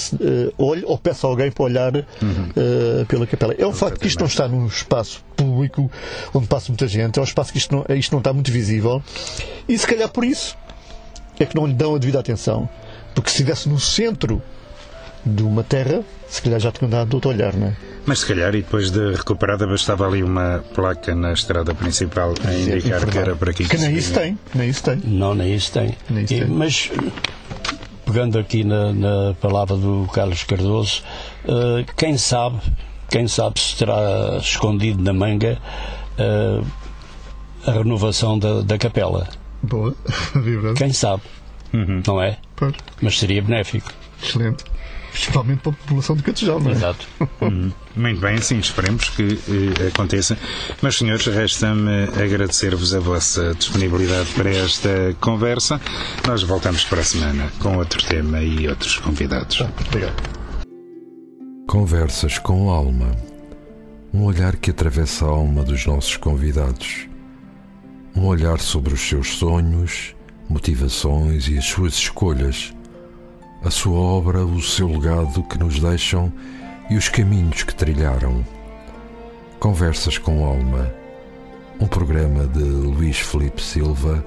[0.58, 3.04] olhe ou peça alguém para olhar uhum.
[3.08, 3.54] pela capela.
[3.58, 5.90] É um facto que isto não está num espaço público
[6.32, 9.02] onde passa muita gente, é um espaço que isto não, isto não está muito visível
[9.68, 10.56] e se calhar por isso
[11.38, 12.68] é que não lhe dão a devida atenção.
[13.14, 14.42] Porque se estivesse no centro
[15.24, 17.76] de uma terra, se calhar já tinham dado outro olhar, não é?
[18.06, 22.54] Mas se calhar, e depois de recuperada, bastava ali uma placa na estrada principal a
[22.54, 25.00] indicar que era para aqui que, que nem isso tem, nem isso tem.
[25.04, 25.96] Não, nem isso tem.
[26.08, 26.48] Nem isso e, tem.
[26.48, 26.90] Mas,
[28.04, 31.02] pegando aqui na, na, palavra do Carlos Cardoso,
[31.44, 32.58] uh, quem sabe,
[33.08, 35.58] quem sabe se terá escondido na manga
[36.18, 36.66] uh,
[37.66, 39.28] a renovação da, da capela.
[39.62, 39.94] Boa,
[40.74, 41.22] Quem sabe,
[41.74, 42.02] uhum.
[42.06, 42.38] não é?
[42.56, 42.74] Pois.
[43.02, 43.92] Mas seria benéfico.
[44.22, 44.64] Excelente
[45.10, 46.74] principalmente para a população de Catejal, não é?
[46.74, 47.06] Exato.
[47.40, 50.36] Hum, muito bem, sim, esperemos que eh, aconteça.
[50.82, 55.80] Mas, senhores, resta-me agradecer-vos a vossa disponibilidade para esta conversa.
[56.26, 59.62] Nós voltamos para a semana com outro tema e outros convidados.
[59.86, 60.14] Obrigado.
[61.66, 63.10] Conversas com alma.
[64.12, 67.08] Um olhar que atravessa a alma dos nossos convidados.
[68.14, 70.14] Um olhar sobre os seus sonhos,
[70.48, 72.74] motivações e as suas escolhas
[73.64, 76.32] a sua obra, o seu legado que nos deixam
[76.88, 78.44] e os caminhos que trilharam.
[79.58, 80.90] Conversas com Alma,
[81.78, 84.24] um programa de Luís Felipe Silva,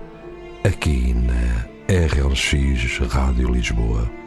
[0.64, 4.23] aqui na RLX Rádio Lisboa.